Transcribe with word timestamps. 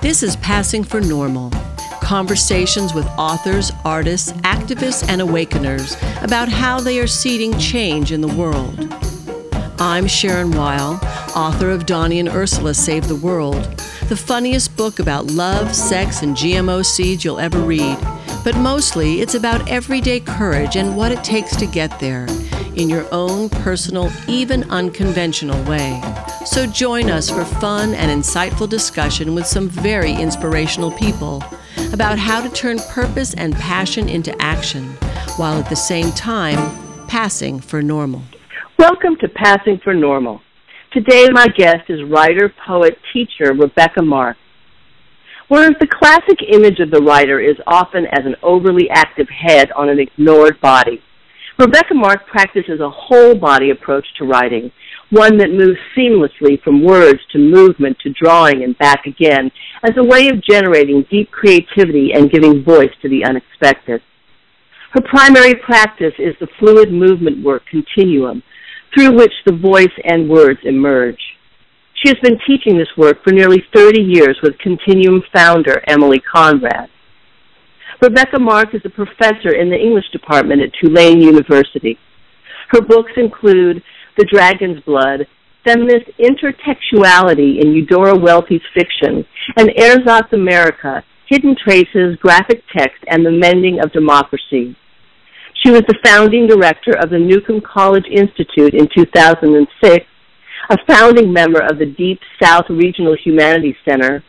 This 0.00 0.22
is 0.22 0.36
Passing 0.36 0.84
for 0.84 1.00
Normal 1.00 1.50
conversations 2.02 2.94
with 2.94 3.04
authors, 3.18 3.72
artists, 3.84 4.30
activists, 4.42 5.06
and 5.08 5.20
awakeners 5.20 5.96
about 6.22 6.48
how 6.48 6.80
they 6.80 7.00
are 7.00 7.06
seeding 7.08 7.58
change 7.58 8.12
in 8.12 8.20
the 8.20 8.28
world. 8.28 8.94
I'm 9.80 10.06
Sharon 10.06 10.52
Weil, 10.52 11.00
author 11.36 11.70
of 11.70 11.84
Donnie 11.84 12.20
and 12.20 12.28
Ursula 12.28 12.74
Save 12.74 13.08
the 13.08 13.16
World, 13.16 13.62
the 14.08 14.16
funniest 14.16 14.76
book 14.76 15.00
about 15.00 15.32
love, 15.32 15.74
sex, 15.74 16.22
and 16.22 16.36
GMO 16.36 16.86
seeds 16.86 17.24
you'll 17.24 17.40
ever 17.40 17.58
read. 17.58 17.98
But 18.44 18.56
mostly, 18.56 19.20
it's 19.20 19.34
about 19.34 19.68
everyday 19.68 20.20
courage 20.20 20.76
and 20.76 20.96
what 20.96 21.10
it 21.10 21.24
takes 21.24 21.56
to 21.56 21.66
get 21.66 21.98
there 21.98 22.26
in 22.78 22.88
your 22.88 23.06
own 23.12 23.48
personal, 23.48 24.10
even 24.28 24.62
unconventional 24.70 25.60
way. 25.64 26.00
So 26.46 26.64
join 26.64 27.10
us 27.10 27.28
for 27.28 27.44
fun 27.44 27.92
and 27.94 28.10
insightful 28.10 28.68
discussion 28.68 29.34
with 29.34 29.46
some 29.46 29.68
very 29.68 30.12
inspirational 30.12 30.92
people 30.92 31.42
about 31.92 32.18
how 32.18 32.40
to 32.40 32.48
turn 32.48 32.78
purpose 32.90 33.34
and 33.34 33.54
passion 33.56 34.08
into 34.08 34.34
action 34.40 34.96
while 35.36 35.58
at 35.58 35.68
the 35.68 35.76
same 35.76 36.12
time 36.12 37.06
passing 37.08 37.58
for 37.58 37.82
normal. 37.82 38.22
Welcome 38.78 39.16
to 39.16 39.28
Passing 39.28 39.80
for 39.82 39.92
Normal. 39.92 40.40
Today, 40.92 41.28
my 41.32 41.48
guest 41.48 41.90
is 41.90 42.02
writer, 42.08 42.52
poet, 42.64 42.96
teacher 43.12 43.52
Rebecca 43.52 44.02
Mark. 44.02 44.36
Whereas 45.48 45.72
the 45.80 45.86
classic 45.86 46.38
image 46.48 46.78
of 46.78 46.90
the 46.90 47.02
writer 47.02 47.40
is 47.40 47.56
often 47.66 48.06
as 48.06 48.24
an 48.24 48.36
overly 48.42 48.88
active 48.90 49.28
head 49.28 49.72
on 49.72 49.88
an 49.88 49.98
ignored 49.98 50.60
body, 50.60 51.02
Rebecca 51.58 51.92
Mark 51.92 52.24
practices 52.28 52.78
a 52.80 52.88
whole 52.88 53.34
body 53.34 53.70
approach 53.70 54.06
to 54.16 54.24
writing 54.24 54.70
one 55.10 55.38
that 55.38 55.50
moves 55.50 55.78
seamlessly 55.96 56.62
from 56.62 56.84
words 56.84 57.18
to 57.32 57.38
movement 57.38 57.98
to 57.98 58.12
drawing 58.12 58.62
and 58.62 58.78
back 58.78 59.06
again 59.06 59.50
as 59.82 59.96
a 59.96 60.04
way 60.04 60.28
of 60.28 60.42
generating 60.42 61.04
deep 61.10 61.30
creativity 61.32 62.12
and 62.14 62.30
giving 62.30 62.62
voice 62.62 62.92
to 63.02 63.08
the 63.08 63.24
unexpected. 63.24 64.00
Her 64.92 65.00
primary 65.00 65.56
practice 65.56 66.14
is 66.18 66.34
the 66.38 66.46
fluid 66.60 66.92
movement 66.92 67.44
work 67.44 67.62
continuum, 67.68 68.42
through 68.94 69.16
which 69.16 69.32
the 69.44 69.56
voice 69.56 69.86
and 70.04 70.28
words 70.28 70.60
emerge. 70.62 71.20
She 71.94 72.08
has 72.08 72.18
been 72.22 72.38
teaching 72.46 72.78
this 72.78 72.96
work 72.96 73.24
for 73.24 73.32
nearly 73.32 73.64
30 73.74 74.00
years 74.00 74.38
with 74.42 74.58
Continuum 74.58 75.22
founder 75.34 75.82
Emily 75.88 76.20
Conrad. 76.20 76.88
Rebecca 78.00 78.38
Mark 78.38 78.74
is 78.74 78.82
a 78.84 78.90
professor 78.90 79.54
in 79.54 79.70
the 79.70 79.76
English 79.76 80.08
department 80.12 80.62
at 80.62 80.70
Tulane 80.80 81.20
University. 81.20 81.98
Her 82.68 82.80
books 82.80 83.10
include 83.16 83.82
the 84.16 84.24
Dragon's 84.24 84.80
Blood, 84.84 85.26
feminist 85.64 86.06
intertextuality 86.18 87.60
in 87.60 87.72
Eudora 87.72 88.16
Welty's 88.16 88.62
fiction, 88.72 89.26
and 89.56 89.70
Ersatz 89.76 90.32
America, 90.32 91.02
hidden 91.26 91.56
traces, 91.62 92.16
graphic 92.20 92.62
text, 92.76 93.02
and 93.08 93.26
the 93.26 93.32
mending 93.32 93.80
of 93.80 93.92
democracy. 93.92 94.76
She 95.64 95.70
was 95.70 95.82
the 95.88 95.98
founding 96.04 96.46
director 96.46 96.92
of 96.92 97.10
the 97.10 97.18
Newcomb 97.18 97.62
College 97.62 98.06
Institute 98.08 98.74
in 98.74 98.88
2006, 98.94 100.06
a 100.70 100.76
founding 100.86 101.32
member 101.32 101.60
of 101.60 101.78
the 101.78 101.86
Deep 101.86 102.20
South 102.40 102.66
Regional 102.70 103.16
Humanities 103.24 103.76
Center, 103.84 104.22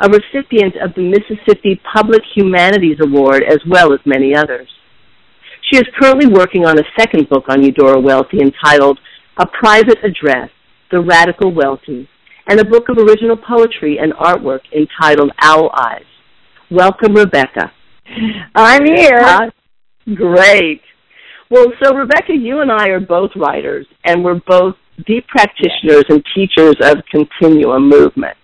a 0.00 0.08
recipient 0.08 0.74
of 0.82 0.94
the 0.94 1.02
Mississippi 1.02 1.80
Public 1.92 2.22
Humanities 2.36 2.98
Award, 3.02 3.42
as 3.42 3.58
well 3.68 3.92
as 3.92 4.00
many 4.04 4.34
others. 4.34 4.68
She 5.70 5.78
is 5.78 5.84
currently 6.00 6.26
working 6.28 6.64
on 6.64 6.78
a 6.78 6.84
second 6.98 7.28
book 7.28 7.44
on 7.48 7.62
Eudora 7.62 8.00
Welty 8.00 8.40
entitled 8.40 8.98
a 9.36 9.46
private 9.46 9.98
address, 10.04 10.50
The 10.90 11.00
Radical 11.00 11.52
Welty, 11.52 12.08
and 12.46 12.60
a 12.60 12.64
book 12.64 12.88
of 12.88 12.96
original 12.96 13.36
poetry 13.36 13.98
and 13.98 14.12
artwork 14.14 14.60
entitled 14.74 15.32
Owl 15.42 15.70
Eyes. 15.74 16.06
Welcome, 16.70 17.14
Rebecca. 17.14 17.72
I'm 18.54 18.84
here. 18.86 19.20
Uh, 19.20 19.50
great. 20.14 20.80
Well, 21.50 21.66
so 21.82 21.94
Rebecca, 21.94 22.34
you 22.34 22.60
and 22.60 22.70
I 22.70 22.88
are 22.88 23.00
both 23.00 23.30
writers, 23.36 23.86
and 24.04 24.24
we're 24.24 24.40
both 24.46 24.76
deep 25.06 25.26
practitioners 25.28 26.04
and 26.08 26.22
teachers 26.34 26.76
of 26.82 26.98
continuum 27.10 27.88
movement. 27.88 28.36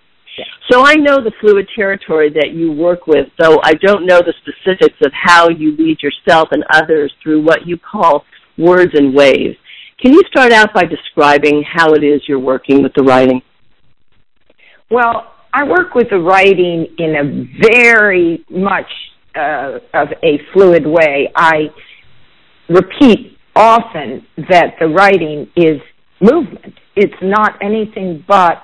So 0.71 0.84
I 0.84 0.95
know 0.95 1.22
the 1.22 1.33
fluid 1.41 1.69
territory 1.77 2.31
that 2.31 2.53
you 2.53 2.72
work 2.72 3.06
with, 3.06 3.28
though 3.39 3.61
I 3.62 3.75
don't 3.75 4.06
know 4.06 4.21
the 4.21 4.34
specifics 4.41 4.97
of 5.05 5.12
how 5.12 5.49
you 5.49 5.77
lead 5.77 5.99
yourself 6.03 6.49
and 6.53 6.65
others 6.72 7.12
through 7.22 7.43
what 7.43 7.67
you 7.67 7.78
call 7.78 8.25
words 8.59 8.93
and 8.94 9.15
waves. 9.15 9.56
Can 10.00 10.12
you 10.12 10.23
start 10.28 10.53
out 10.53 10.75
by 10.75 10.83
describing 10.83 11.62
how 11.62 11.93
it 11.93 12.03
is 12.03 12.23
you're 12.27 12.39
working 12.39 12.83
with 12.83 12.93
the 12.94 13.03
writing? 13.03 13.43
Well, 14.91 15.33
I 15.53 15.65
work 15.65 15.94
with 15.94 16.11
the 16.11 16.19
writing 16.19 16.87
in 16.99 17.15
a 17.15 17.69
very 17.69 18.44
much 18.50 18.91
uh, 19.37 19.78
of 19.94 20.09
a 20.23 20.39
fluid 20.53 20.87
way. 20.87 21.31
I 21.34 21.69
repeat 22.69 23.39
often 23.55 24.27
that 24.50 24.75
the 24.81 24.89
writing 24.89 25.49
is 25.56 25.81
movement. 26.21 26.75
It's 26.97 27.15
not 27.23 27.56
anything 27.62 28.25
but 28.27 28.62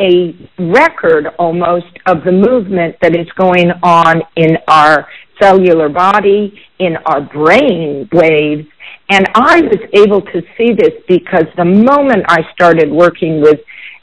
a 0.00 0.48
record 0.58 1.26
almost 1.38 1.86
of 2.06 2.24
the 2.24 2.32
movement 2.32 2.96
that 3.02 3.16
is 3.16 3.26
going 3.36 3.70
on 3.82 4.22
in 4.36 4.56
our 4.68 5.08
cellular 5.40 5.88
body, 5.88 6.58
in 6.78 6.96
our 7.06 7.20
brain 7.20 8.08
waves, 8.12 8.66
and 9.10 9.26
I 9.34 9.62
was 9.62 9.80
able 9.94 10.20
to 10.20 10.42
see 10.56 10.74
this 10.74 10.92
because 11.08 11.46
the 11.56 11.64
moment 11.64 12.24
I 12.28 12.40
started 12.52 12.90
working 12.90 13.40
with 13.40 13.60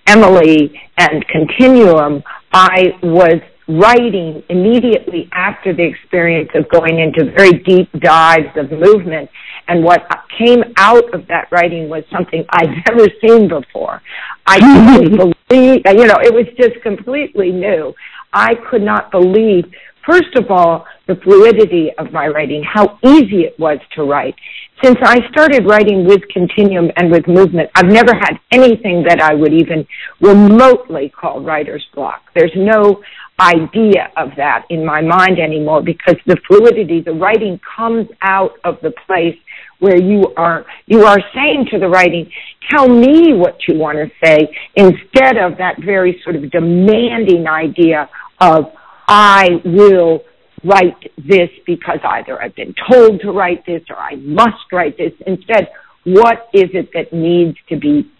Emily 0.07 0.79
and 0.97 1.25
Continuum, 1.27 2.23
I 2.51 2.97
was 3.03 3.39
writing 3.67 4.43
immediately 4.49 5.29
after 5.33 5.73
the 5.73 5.83
experience 5.83 6.49
of 6.53 6.69
going 6.69 6.99
into 6.99 7.31
very 7.31 7.53
deep 7.63 7.91
dives 7.99 8.55
of 8.55 8.71
movement. 8.71 9.29
And 9.67 9.83
what 9.83 10.01
came 10.37 10.63
out 10.77 11.13
of 11.13 11.27
that 11.27 11.47
writing 11.51 11.89
was 11.89 12.03
something 12.11 12.45
I'd 12.49 12.83
never 12.87 13.07
seen 13.21 13.47
before. 13.47 14.01
I 14.45 14.59
couldn't 14.59 15.13
believe, 15.49 15.81
you 15.85 16.05
know, 16.05 16.19
it 16.21 16.33
was 16.33 16.45
just 16.57 16.81
completely 16.81 17.51
new. 17.51 17.93
I 18.33 18.53
could 18.69 18.81
not 18.81 19.11
believe, 19.11 19.65
first 20.05 20.35
of 20.35 20.49
all, 20.49 20.85
the 21.07 21.15
fluidity 21.23 21.91
of 21.97 22.11
my 22.11 22.27
writing, 22.27 22.63
how 22.63 22.99
easy 23.03 23.41
it 23.41 23.57
was 23.59 23.79
to 23.95 24.03
write. 24.03 24.35
Since 24.83 24.97
I 25.03 25.19
started 25.31 25.65
writing 25.65 26.05
with 26.05 26.21
Continuum 26.33 26.91
and 26.97 27.11
with 27.11 27.27
movement, 27.27 27.69
I've 27.75 27.85
never 27.85 28.13
had 28.13 28.39
anything 28.51 29.05
that 29.07 29.21
I 29.21 29.33
would 29.33 29.53
even 29.53 29.87
remotely 30.19 31.09
call 31.09 31.41
writer's 31.41 31.85
block. 31.93 32.23
There's 32.35 32.51
no 32.55 33.01
idea 33.39 34.11
of 34.17 34.29
that 34.37 34.65
in 34.69 34.85
my 34.85 35.01
mind 35.01 35.39
anymore 35.39 35.81
because 35.81 36.15
the 36.25 36.37
fluidity, 36.47 37.01
the 37.01 37.13
writing 37.13 37.59
comes 37.77 38.07
out 38.21 38.51
of 38.63 38.77
the 38.81 38.91
place 39.05 39.37
where 39.79 40.01
you 40.01 40.33
are 40.37 40.65
you 40.85 41.03
are 41.03 41.19
saying 41.33 41.67
to 41.71 41.79
the 41.79 41.87
writing, 41.87 42.29
tell 42.69 42.87
me 42.87 43.33
what 43.33 43.57
you 43.67 43.77
want 43.77 43.97
to 43.97 44.09
say 44.23 44.47
instead 44.75 45.37
of 45.37 45.57
that 45.57 45.75
very 45.83 46.19
sort 46.23 46.35
of 46.35 46.49
demanding 46.51 47.47
idea 47.47 48.09
of 48.39 48.65
I 49.07 49.49
will 49.63 50.21
write 50.63 51.11
this 51.17 51.49
because 51.65 51.99
either 52.03 52.41
I've 52.41 52.55
been 52.55 52.73
told 52.91 53.21
to 53.21 53.31
write 53.31 53.65
this 53.65 53.81
or 53.89 53.97
I 53.97 54.15
must 54.15 54.71
write 54.71 54.97
this. 54.97 55.11
Instead, 55.27 55.69
what 56.05 56.49
is 56.53 56.69
it 56.73 56.89
that 56.93 57.13
needs 57.13 57.57
to 57.69 57.77
be 57.77 58.11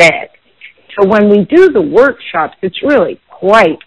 said? 0.00 0.28
So 0.98 1.08
when 1.08 1.28
we 1.28 1.44
do 1.44 1.70
the 1.70 1.82
workshops, 1.82 2.56
it's 2.62 2.82
really 2.82 3.20
quite 3.28 3.78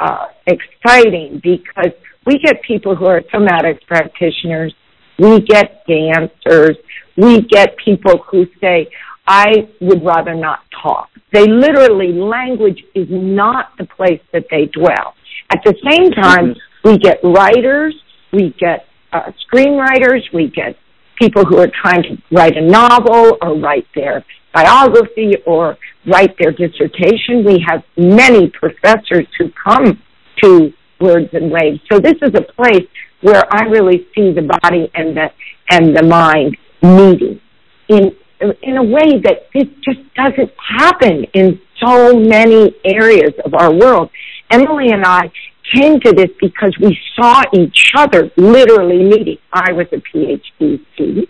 uh, 0.00 0.26
exciting 0.46 1.40
because 1.42 1.92
we 2.26 2.38
get 2.38 2.62
people 2.62 2.96
who 2.96 3.06
are 3.06 3.22
somatic 3.32 3.86
practitioners, 3.86 4.74
we 5.18 5.40
get 5.40 5.86
dancers, 5.86 6.76
we 7.16 7.42
get 7.42 7.76
people 7.76 8.24
who 8.30 8.46
say, 8.60 8.88
I 9.26 9.68
would 9.80 10.04
rather 10.04 10.34
not 10.34 10.60
talk. 10.82 11.08
They 11.32 11.46
literally, 11.46 12.12
language 12.12 12.84
is 12.94 13.06
not 13.10 13.76
the 13.78 13.86
place 13.86 14.20
that 14.32 14.46
they 14.50 14.66
dwell. 14.66 15.14
At 15.50 15.60
the 15.64 15.74
same 15.82 16.10
time, 16.10 16.50
mm-hmm 16.50 16.58
we 16.84 16.98
get 16.98 17.18
writers, 17.24 17.94
we 18.32 18.54
get 18.60 18.86
uh, 19.12 19.32
screenwriters, 19.46 20.20
we 20.32 20.48
get 20.48 20.76
people 21.20 21.44
who 21.44 21.58
are 21.58 21.70
trying 21.82 22.02
to 22.02 22.18
write 22.30 22.56
a 22.56 22.60
novel 22.60 23.38
or 23.40 23.58
write 23.58 23.86
their 23.94 24.24
biography 24.52 25.32
or 25.46 25.76
write 26.06 26.36
their 26.38 26.52
dissertation. 26.52 27.44
We 27.44 27.64
have 27.66 27.82
many 27.96 28.50
professors 28.50 29.26
who 29.38 29.50
come 29.50 30.02
to 30.42 30.72
Words 31.00 31.30
and 31.32 31.50
Waves. 31.50 31.80
So 31.90 31.98
this 31.98 32.16
is 32.20 32.32
a 32.34 32.42
place 32.52 32.86
where 33.24 33.42
I 33.50 33.62
really 33.64 34.06
see 34.14 34.32
the 34.32 34.42
body 34.42 34.90
and 34.94 35.16
the 35.16 35.30
and 35.70 35.96
the 35.96 36.02
mind 36.02 36.58
meeting 36.82 37.40
in 37.88 38.14
in 38.62 38.76
a 38.76 38.82
way 38.82 39.18
that 39.24 39.48
it 39.54 39.80
just 39.80 40.00
doesn't 40.14 40.52
happen 40.78 41.24
in 41.32 41.58
so 41.82 42.14
many 42.14 42.74
areas 42.84 43.32
of 43.46 43.54
our 43.54 43.72
world. 43.72 44.10
Emily 44.50 44.90
and 44.90 45.04
I 45.06 45.32
came 45.74 45.98
to 46.00 46.12
this 46.12 46.28
because 46.38 46.76
we 46.78 46.98
saw 47.16 47.42
each 47.54 47.92
other 47.96 48.30
literally 48.36 49.02
meeting. 49.02 49.38
I 49.50 49.72
was 49.72 49.86
a 49.92 49.96
PhD 49.96 50.84
student. 50.92 51.28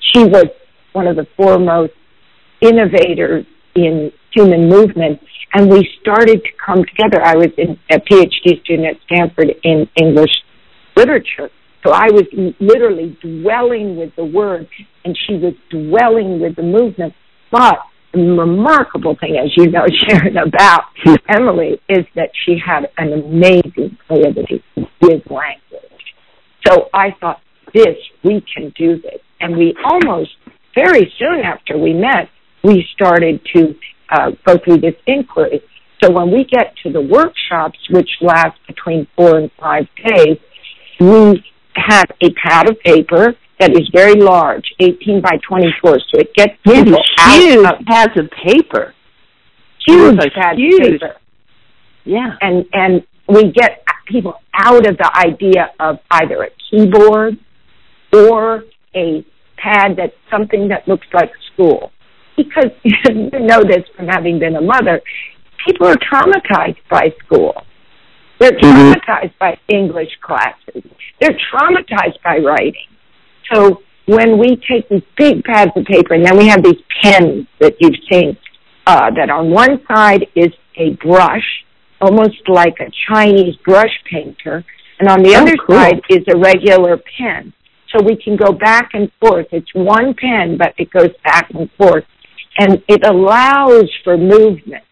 She 0.00 0.24
was 0.24 0.46
one 0.94 1.06
of 1.06 1.14
the 1.14 1.28
foremost 1.36 1.92
innovators 2.60 3.46
in 3.76 4.10
human 4.34 4.68
movement. 4.68 5.20
and 5.54 5.70
we 5.70 5.88
started 6.00 6.42
to 6.42 6.50
come 6.64 6.84
together. 6.84 7.22
I 7.22 7.36
was 7.36 7.52
in, 7.56 7.78
a 7.88 7.98
PhD 8.00 8.60
student 8.64 8.88
at 8.88 8.96
Stanford 9.06 9.54
in 9.62 9.88
English 9.94 10.32
literature, 10.96 11.50
so 11.84 11.92
I 11.92 12.06
was 12.10 12.24
literally 12.58 13.16
dwelling 13.22 13.96
with 13.96 14.10
the 14.16 14.24
word, 14.24 14.66
and 15.04 15.16
she 15.26 15.34
was 15.34 15.54
dwelling 15.70 16.40
with 16.40 16.56
the 16.56 16.62
movement. 16.62 17.14
But 17.52 17.78
the 18.12 18.20
remarkable 18.20 19.16
thing, 19.20 19.36
as 19.36 19.50
you 19.56 19.70
know, 19.70 19.84
Sharon, 20.08 20.36
about 20.36 20.84
Emily 21.28 21.80
is 21.88 22.04
that 22.16 22.30
she 22.44 22.56
had 22.64 22.88
an 22.98 23.12
amazing 23.12 23.96
ability 24.10 24.64
with 25.00 25.22
language. 25.30 26.04
So 26.66 26.88
I 26.92 27.10
thought, 27.20 27.40
this, 27.74 27.96
we 28.24 28.44
can 28.54 28.72
do 28.76 29.00
this. 29.00 29.20
And 29.40 29.56
we 29.56 29.76
almost, 29.84 30.30
very 30.74 31.12
soon 31.18 31.40
after 31.44 31.78
we 31.78 31.92
met, 31.92 32.30
we 32.64 32.84
started 32.94 33.40
to 33.54 33.74
uh, 34.10 34.30
go 34.46 34.56
through 34.64 34.78
this 34.78 34.94
inquiry. 35.06 35.62
So 36.02 36.10
when 36.10 36.30
we 36.32 36.44
get 36.44 36.74
to 36.84 36.92
the 36.92 37.00
workshops, 37.00 37.78
which 37.90 38.08
last 38.20 38.58
between 38.66 39.06
four 39.16 39.36
and 39.38 39.50
five 39.60 39.84
days, 40.04 40.38
we 41.00 41.44
have 41.74 42.06
a 42.22 42.30
pad 42.32 42.68
of 42.70 42.78
paper 42.80 43.34
that 43.58 43.72
is 43.72 43.88
very 43.92 44.20
large, 44.20 44.64
18 44.80 45.22
by 45.22 45.38
24, 45.48 45.98
so 45.98 46.20
it 46.20 46.34
gets 46.34 46.52
people 46.62 46.98
huge 47.18 47.66
out 47.66 47.80
of, 47.80 47.86
pads 47.86 48.12
of 48.18 48.30
paper. 48.30 48.94
Huge 49.86 50.18
pads 50.34 50.58
huge. 50.58 50.80
of 50.80 51.00
paper. 51.00 51.16
Yeah. 52.04 52.36
And, 52.40 52.66
and 52.72 53.06
we 53.28 53.52
get 53.52 53.82
people 54.06 54.34
out 54.54 54.86
of 54.86 54.96
the 54.96 55.10
idea 55.14 55.70
of 55.80 55.96
either 56.10 56.42
a 56.44 56.50
keyboard 56.70 57.38
or 58.12 58.64
a 58.94 59.24
pad 59.56 59.96
that's 59.96 60.14
something 60.30 60.68
that 60.68 60.86
looks 60.86 61.06
like 61.12 61.30
school. 61.52 61.92
Because 62.36 62.70
you 62.84 63.30
know 63.30 63.62
this 63.62 63.84
from 63.96 64.06
having 64.06 64.38
been 64.38 64.56
a 64.56 64.60
mother, 64.60 65.00
people 65.66 65.86
are 65.86 65.96
traumatized 65.96 66.76
by 66.90 67.14
school. 67.24 67.54
They're 68.38 68.52
Mm-hmm. 68.52 68.92
traumatized 68.92 69.38
by 69.38 69.58
English 69.68 70.10
classes. 70.20 70.82
They're 71.20 71.38
traumatized 71.52 72.22
by 72.22 72.38
writing. 72.38 72.88
So 73.52 73.82
when 74.06 74.38
we 74.38 74.56
take 74.68 74.88
these 74.88 75.02
big 75.16 75.42
pads 75.44 75.72
of 75.76 75.84
paper 75.84 76.14
and 76.14 76.24
then 76.24 76.36
we 76.36 76.46
have 76.48 76.62
these 76.62 76.80
pens 77.02 77.46
that 77.60 77.74
you've 77.80 77.96
seen, 78.10 78.36
uh, 78.86 79.10
that 79.16 79.30
on 79.30 79.50
one 79.50 79.80
side 79.88 80.26
is 80.34 80.52
a 80.76 80.90
brush, 81.02 81.64
almost 82.00 82.48
like 82.48 82.76
a 82.80 82.90
Chinese 83.08 83.56
brush 83.64 83.92
painter, 84.10 84.64
and 85.00 85.08
on 85.08 85.22
the 85.22 85.34
Oh, 85.34 85.42
other 85.42 85.56
cool. 85.66 85.76
side 85.76 86.00
is 86.08 86.22
a 86.28 86.36
regular 86.36 86.98
pen. 87.18 87.52
So 87.94 88.02
we 88.02 88.16
can 88.16 88.36
go 88.36 88.52
back 88.52 88.90
and 88.94 89.10
forth. 89.20 89.46
It's 89.52 89.72
one 89.74 90.14
pen, 90.14 90.56
but 90.58 90.74
it 90.76 90.90
goes 90.90 91.10
back 91.24 91.50
and 91.50 91.70
forth. 91.78 92.04
And 92.58 92.82
it 92.88 93.06
allows 93.06 93.88
for 94.04 94.16
movement. 94.16 94.82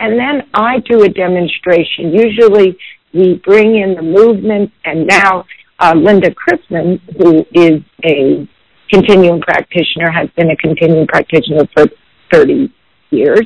And 0.00 0.18
then 0.18 0.48
I 0.54 0.78
do 0.80 1.02
a 1.02 1.08
demonstration. 1.08 2.12
Usually 2.12 2.76
we 3.12 3.34
bring 3.44 3.76
in 3.76 3.94
the 3.94 4.02
movement 4.02 4.72
and 4.84 5.06
now 5.06 5.44
uh, 5.78 5.92
Linda 5.94 6.30
Chrisman, 6.30 7.00
who 7.18 7.44
is 7.52 7.82
a 8.04 8.48
continuum 8.90 9.40
practitioner, 9.40 10.10
has 10.10 10.30
been 10.36 10.50
a 10.50 10.56
continuum 10.56 11.06
practitioner 11.06 11.68
for 11.74 11.86
30 12.32 12.72
years 13.10 13.42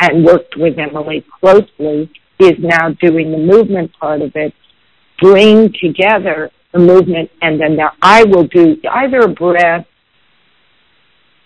and 0.00 0.24
worked 0.24 0.56
with 0.56 0.76
Emily 0.76 1.24
closely, 1.40 2.10
is 2.40 2.58
now 2.58 2.90
doing 3.00 3.30
the 3.30 3.38
movement 3.38 3.92
part 3.98 4.22
of 4.22 4.32
it, 4.34 4.52
bring 5.20 5.72
together 5.80 6.50
the 6.72 6.80
movement 6.80 7.30
and 7.40 7.60
then 7.60 7.76
now 7.76 7.92
I 8.02 8.24
will 8.24 8.46
do 8.48 8.76
either 8.90 9.20
a 9.20 9.28
breath, 9.28 9.86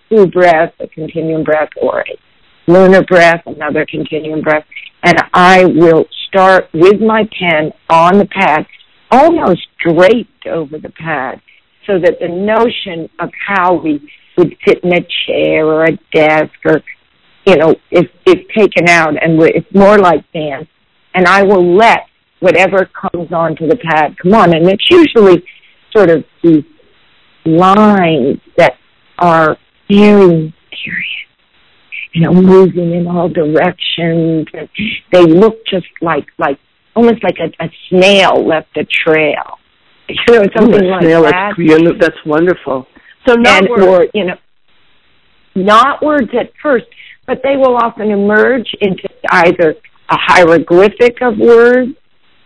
two 0.09 0.27
breath, 0.29 0.73
a 0.81 0.89
continuum 0.89 1.45
breath, 1.45 1.69
or 1.81 2.01
a 2.01 2.30
lunar 2.73 3.03
breath, 3.05 3.43
another 3.47 3.87
continuum 3.87 4.43
breath, 4.43 4.65
and 5.03 5.19
I 5.33 5.65
will 5.65 6.07
start 6.29 6.69
with 6.73 7.01
my 7.01 7.29
pen 7.39 7.73
on 7.89 8.19
the 8.19 8.27
pad, 8.27 8.67
almost 9.11 9.63
draped 9.85 10.47
over 10.47 10.79
the 10.79 10.91
pad, 10.91 11.41
so 11.87 11.99
that 11.99 12.19
the 12.21 12.29
notion 12.29 13.09
of 13.19 13.31
how 13.47 13.75
we 13.75 14.01
would 14.37 14.55
sit 14.67 14.83
in 14.85 14.93
a 14.93 15.07
chair 15.27 15.67
or 15.67 15.85
a 15.85 15.97
desk 16.13 16.53
or, 16.65 16.83
you 17.47 17.57
know, 17.57 17.75
is, 17.91 18.05
is 18.27 18.37
taken 18.57 18.89
out 18.89 19.15
and 19.23 19.41
it's 19.43 19.75
more 19.75 19.99
like 19.99 20.31
dance. 20.33 20.69
And 21.15 21.27
I 21.27 21.43
will 21.43 21.77
let 21.77 22.01
whatever 22.39 22.89
comes 22.89 23.33
onto 23.33 23.67
the 23.67 23.77
pad 23.77 24.17
come 24.23 24.35
on. 24.35 24.55
And 24.55 24.69
it's 24.69 24.87
usually 24.91 25.45
sort 25.97 26.11
of 26.11 26.25
these 26.43 26.65
lines 27.45 28.39
that 28.57 28.75
are 29.19 29.57
very 29.89 30.55
serious 30.85 31.30
you 32.13 32.23
know, 32.23 32.33
moving 32.33 32.93
in 32.95 33.07
all 33.07 33.29
directions. 33.29 34.47
And 34.53 34.69
they 35.13 35.23
look 35.23 35.65
just 35.67 35.87
like, 36.01 36.27
like, 36.39 36.59
almost 36.97 37.23
like 37.23 37.37
a, 37.39 37.65
a 37.65 37.69
snail 37.89 38.47
left 38.47 38.77
a 38.77 38.85
trail. 38.85 39.59
You 40.09 40.35
know, 40.35 40.45
something 40.57 40.85
Ooh, 40.85 40.91
like 40.91 41.03
snail, 41.03 41.23
that. 41.23 41.55
That's, 41.57 41.99
that's 42.01 42.27
wonderful. 42.27 42.87
So 43.29 43.35
not 43.35 43.63
and, 43.63 43.69
words. 43.71 43.87
or, 43.87 44.07
you 44.13 44.27
know, 44.27 44.35
not 45.55 46.03
words 46.03 46.31
at 46.39 46.51
first, 46.63 46.87
but 47.27 47.41
they 47.45 47.57
will 47.57 47.77
often 47.77 48.11
emerge 48.11 48.69
into 48.81 49.09
either 49.31 49.75
a 50.09 50.17
hieroglyphic 50.17 51.23
of 51.23 51.39
words 51.39 51.93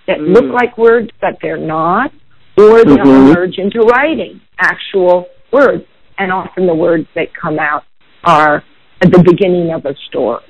that 0.06 0.18
Mm. 0.18 0.34
look 0.34 0.52
like 0.52 0.76
words, 0.76 1.10
but 1.20 1.38
they're 1.40 1.56
not, 1.56 2.12
or 2.58 2.84
they'll 2.84 2.98
Mhm. 2.98 3.30
emerge 3.32 3.56
into 3.56 3.80
writing, 3.80 4.40
actual 4.58 5.28
words. 5.50 5.84
And 6.18 6.30
often 6.30 6.66
the 6.66 6.74
words 6.74 7.06
that 7.14 7.32
come 7.34 7.58
out 7.58 7.84
are 8.24 8.62
at 9.02 9.10
the 9.10 9.22
beginning 9.22 9.72
of 9.72 9.84
a 9.84 9.94
story 10.08 10.44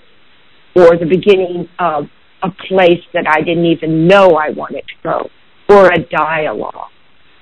or 0.74 0.96
the 0.96 1.06
beginning 1.06 1.68
of 1.78 2.04
a 2.42 2.50
place 2.68 3.00
that 3.12 3.26
I 3.28 3.40
didn't 3.40 3.66
even 3.66 4.06
know 4.06 4.36
I 4.36 4.50
wanted 4.50 4.84
to 4.86 4.94
go 5.02 5.30
or 5.68 5.86
a 5.86 5.98
dialogue. 6.10 6.90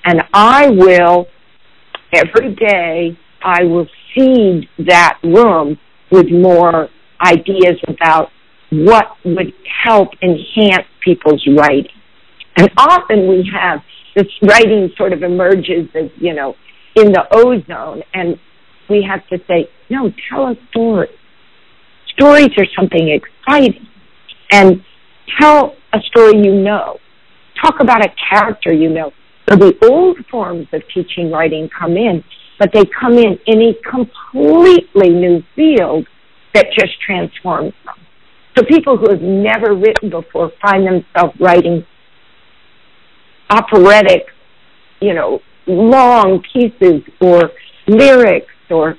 And 0.05 0.23
I 0.33 0.71
will, 0.71 1.27
every 2.13 2.55
day, 2.55 3.19
I 3.43 3.65
will 3.65 3.87
seed 4.15 4.69
that 4.87 5.19
room 5.25 5.79
with 6.11 6.27
more 6.31 6.89
ideas 7.21 7.81
about 7.89 8.29
what 8.71 9.17
would 9.25 9.53
help 9.85 10.11
enhance 10.23 10.87
people's 11.05 11.47
writing. 11.57 11.93
And 12.57 12.71
often 12.77 13.29
we 13.29 13.51
have 13.53 13.81
this 14.15 14.27
writing 14.43 14.91
sort 14.97 15.13
of 15.13 15.23
emerges 15.23 15.89
as, 15.95 16.11
you 16.21 16.35
know, 16.35 16.55
in 16.95 17.13
the 17.13 17.25
ozone 17.33 18.03
and 18.13 18.39
we 18.93 19.03
have 19.03 19.27
to 19.29 19.39
say, 19.49 19.69
no, 19.91 20.13
tell 20.29 20.49
a 20.49 20.57
story. 20.71 21.09
Stories 22.15 22.51
are 22.59 22.67
something 22.77 23.09
exciting. 23.09 23.89
And 24.51 24.85
tell 25.41 25.75
a 25.93 26.01
story 26.01 26.37
you 26.37 26.55
know. 26.55 26.99
Talk 27.61 27.81
about 27.81 28.05
a 28.05 28.11
character 28.31 28.73
you 28.73 28.91
know. 28.91 29.13
So 29.49 29.57
the 29.57 29.75
old 29.91 30.19
forms 30.31 30.69
of 30.73 30.83
teaching 30.95 31.31
writing 31.31 31.69
come 31.77 31.97
in, 31.97 32.23
but 32.59 32.71
they 32.73 32.85
come 32.85 33.15
in 33.15 33.39
in 33.47 33.61
a 33.63 33.75
completely 33.91 35.11
new 35.11 35.43
field 35.57 36.07
that 36.55 36.67
just 36.79 37.01
transforms 37.05 37.73
them. 37.85 37.95
So 38.57 38.65
people 38.65 38.97
who 38.97 39.11
have 39.11 39.23
never 39.23 39.75
written 39.75 40.11
before 40.11 40.53
find 40.61 40.87
themselves 40.87 41.39
writing 41.41 41.85
operatic, 43.51 44.27
you 45.01 45.15
know, 45.15 45.41
long 45.67 46.43
pieces 46.53 47.03
or 47.21 47.51
lyrics 47.87 48.52
or 48.73 48.97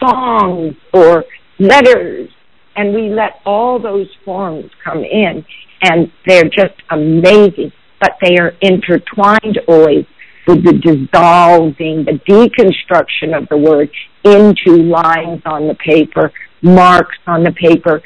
songs 0.00 0.74
or 0.92 1.24
letters. 1.58 2.30
And 2.76 2.94
we 2.94 3.08
let 3.08 3.40
all 3.44 3.80
those 3.80 4.08
forms 4.24 4.70
come 4.84 5.02
in 5.02 5.44
and 5.82 6.10
they're 6.26 6.44
just 6.44 6.74
amazing, 6.90 7.72
but 8.00 8.12
they 8.22 8.36
are 8.38 8.52
intertwined 8.60 9.58
always 9.66 10.04
with 10.46 10.64
the 10.64 10.72
dissolving, 10.74 12.04
the 12.04 12.20
deconstruction 12.28 13.36
of 13.36 13.48
the 13.48 13.56
word 13.56 13.90
into 14.24 14.82
lines 14.82 15.42
on 15.44 15.66
the 15.66 15.74
paper, 15.74 16.32
marks 16.62 17.16
on 17.26 17.42
the 17.42 17.52
paper, 17.52 18.00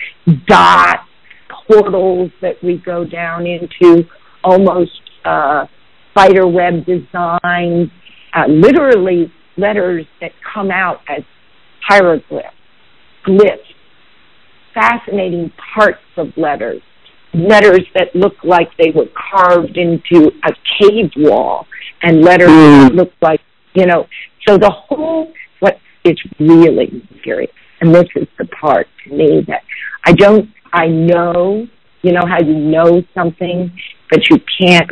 dots, 0.47 1.03
portals 1.67 2.31
that 2.41 2.63
we 2.63 2.79
go 2.79 3.05
down 3.05 3.47
into, 3.47 4.05
almost 4.43 5.01
uh, 5.25 5.67
spider 6.11 6.47
web 6.47 6.85
designs, 6.87 7.91
uh, 8.35 8.47
literally 8.49 9.33
letters 9.61 10.07
that 10.21 10.33
come 10.53 10.71
out 10.71 11.01
as 11.09 11.23
hieroglyphs, 11.87 12.55
glyphs, 13.27 13.59
fascinating 14.75 15.53
parts 15.75 15.99
of 16.17 16.29
letters, 16.37 16.83
letters 17.35 17.87
that 17.95 18.15
look 18.15 18.35
like 18.45 18.69
they 18.79 18.91
were 18.95 19.09
carved 19.33 19.77
into 19.77 20.31
a 20.45 20.53
cave 20.79 21.11
wall, 21.17 21.67
and 22.03 22.23
letters 22.23 22.49
that 22.49 22.93
mm. 22.93 22.97
look 22.97 23.13
like, 23.21 23.41
you 23.75 23.87
know, 23.87 24.07
so 24.47 24.57
the 24.57 24.71
whole, 24.71 25.33
what 25.61 25.79
is 26.05 26.19
really 26.39 27.05
mysterious, 27.11 27.51
and 27.81 27.95
this 27.95 28.09
is 28.17 28.27
the 28.39 28.47
part 28.47 28.87
to 29.05 29.15
me 29.15 29.45
that 29.47 29.63
I 30.05 30.13
don't, 30.13 30.49
I 30.73 30.87
know, 30.87 31.67
you 32.03 32.13
know 32.13 32.27
how 32.27 32.41
you 32.41 32.55
know 32.55 33.03
something, 33.15 33.71
but 34.11 34.21
you 34.31 34.39
can't 34.61 34.91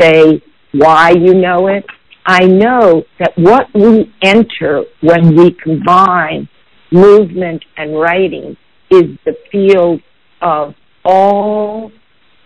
say 0.00 0.42
why 0.72 1.10
you 1.10 1.34
know 1.34 1.68
it. 1.68 1.84
I 2.26 2.46
know 2.46 3.04
that 3.18 3.32
what 3.36 3.66
we 3.74 4.12
enter 4.22 4.84
when 5.02 5.36
we 5.36 5.52
combine 5.62 6.48
movement 6.90 7.64
and 7.76 7.98
writing 7.98 8.56
is 8.90 9.04
the 9.26 9.36
field 9.50 10.00
of 10.40 10.74
all 11.04 11.90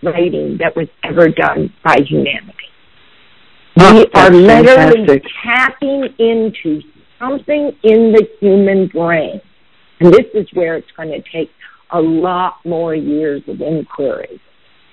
writing 0.03 0.57
that 0.59 0.75
was 0.75 0.87
ever 1.03 1.29
done 1.29 1.73
by 1.83 1.97
humanity. 2.07 2.53
we 3.77 4.05
ah, 4.13 4.25
are 4.25 4.31
literally 4.31 5.05
fantastic. 5.05 5.23
tapping 5.43 6.03
into 6.17 6.81
something 7.19 7.71
in 7.83 8.11
the 8.11 8.27
human 8.39 8.87
brain. 8.87 9.41
And 9.99 10.13
this 10.13 10.25
is 10.33 10.47
where 10.53 10.75
it's 10.77 10.91
going 10.95 11.09
to 11.09 11.21
take 11.31 11.51
a 11.91 11.99
lot 11.99 12.55
more 12.65 12.95
years 12.95 13.41
of 13.47 13.61
inquiry. 13.61 14.41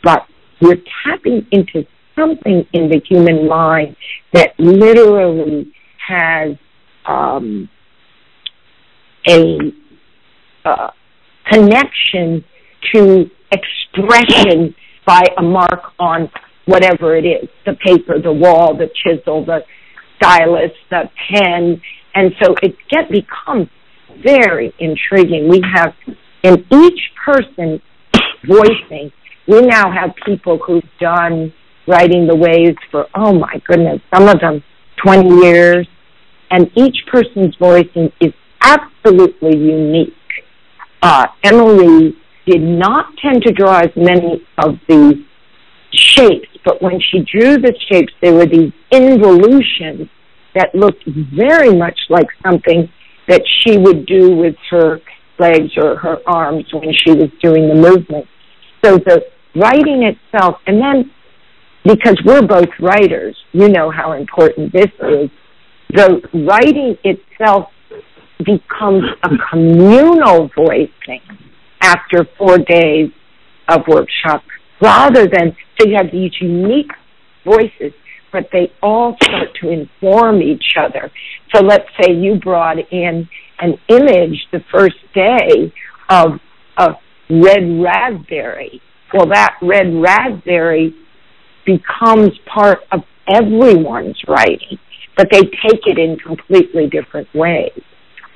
But 0.03 0.27
we're 0.61 0.83
tapping 1.05 1.47
into 1.53 1.87
something 2.19 2.67
in 2.73 2.89
the 2.89 3.01
human 3.09 3.49
mind 3.49 3.97
that 4.33 4.51
literally 4.59 5.73
has 6.07 6.57
um, 7.07 7.69
a 9.29 9.59
uh, 10.65 10.91
connection 11.51 12.45
to 12.93 13.31
expression 13.53 14.75
by 15.07 15.23
a 15.39 15.43
mark 15.43 15.93
on 15.99 16.29
whatever 16.67 17.17
it 17.17 17.25
is 17.25 17.49
the 17.65 17.75
paper, 17.85 18.21
the 18.21 18.33
wall, 18.33 18.77
the 18.77 18.89
chisel, 19.03 19.45
the 19.45 19.61
stylus, 20.17 20.73
the 20.91 21.05
pen. 21.31 21.81
And 22.15 22.33
so 22.43 22.55
it 22.63 22.75
get, 22.91 23.11
becomes 23.11 23.69
very 24.25 24.75
intriguing. 24.79 25.49
We 25.49 25.63
have 25.75 25.95
in 26.43 26.65
each 26.73 27.01
person 27.25 27.81
voicing, 28.47 29.13
we 29.49 29.61
now 29.63 29.93
have 29.93 30.11
people 30.25 30.59
who've 30.65 30.83
done 31.01 31.53
writing 31.87 32.27
the 32.27 32.37
waves 32.37 32.79
for, 32.91 33.07
oh 33.15 33.33
my 33.39 33.61
goodness, 33.67 34.01
some 34.15 34.29
of 34.29 34.41
them 34.41 34.63
20 35.05 35.47
years. 35.47 35.87
And 36.51 36.71
each 36.77 36.97
person's 37.11 37.57
voicing 37.57 38.13
is 38.21 38.33
absolutely 38.61 39.57
unique. 39.57 40.15
Uh, 41.03 41.27
Emily 41.43 42.17
did 42.47 42.63
not 42.63 43.07
tend 43.21 43.43
to 43.43 43.53
draw 43.53 43.81
as 43.81 43.91
many 43.97 44.47
of 44.59 44.77
the 44.89 45.25
shapes, 45.93 46.49
but 46.65 46.81
when 46.81 47.01
she 47.11 47.19
drew 47.31 47.57
the 47.59 47.75
shapes, 47.91 48.13
there 48.23 48.33
were 48.33 48.47
these 48.47 48.73
involutions 48.93 50.09
that 50.55 50.75
looked 50.75 51.05
very 51.35 51.77
much 51.77 51.99
like 52.09 52.27
something 52.45 52.89
that 53.29 53.43
she 53.61 53.77
would 53.77 54.07
do 54.07 54.35
with 54.37 54.55
her 54.71 55.01
legs 55.39 55.73
or 55.77 55.97
her 55.97 56.19
arms 56.27 56.65
when 56.73 56.93
she 57.05 57.13
was 57.13 57.29
doing 57.43 57.69
the 57.69 57.75
movement. 57.75 58.27
So 58.85 58.99
the 58.99 59.23
writing 59.55 60.03
itself, 60.03 60.57
and 60.67 60.81
then 60.81 61.11
because 61.87 62.21
we're 62.25 62.43
both 62.43 62.69
writers, 62.81 63.37
you 63.53 63.69
know 63.69 63.91
how 63.91 64.13
important 64.13 64.73
this 64.73 64.91
is, 65.01 65.31
the 65.91 66.21
writing 66.35 66.97
itself 67.05 67.69
becomes 68.39 69.05
a 69.23 69.31
communal 69.51 70.51
voicing 70.55 71.23
after 71.81 72.27
four 72.37 72.59
days 72.59 73.11
of 73.69 73.83
workshop. 73.87 74.43
Rather 74.81 75.27
than 75.27 75.57
so 75.79 75.87
you 75.87 75.97
have 75.97 76.11
these 76.13 76.33
unique 76.41 76.91
voices 77.45 77.93
but 78.33 78.49
they 78.53 78.71
all 78.83 79.17
start 79.23 79.49
to 79.63 79.71
inform 79.71 80.43
each 80.43 80.75
other. 80.79 81.11
So 81.55 81.63
let's 81.65 81.89
say 82.01 82.13
you 82.13 82.37
brought 82.37 82.77
in 82.93 83.29
an 83.61 83.79
image 83.89 84.47
the 84.53 84.61
first 84.71 84.97
day 85.15 85.73
of 86.11 86.39
a 86.77 86.91
red 87.31 87.81
raspberry. 87.81 88.83
Well 89.15 89.27
that 89.29 89.55
red 89.63 89.87
raspberry 89.95 90.95
becomes 91.67 92.31
part 92.53 92.79
of 92.93 93.01
everyone's 93.29 94.19
writing 94.29 94.79
but 95.17 95.29
they 95.31 95.43
take 95.43 95.87
it 95.87 95.99
in 95.99 96.17
completely 96.19 96.89
different 96.89 97.29
ways 97.35 97.73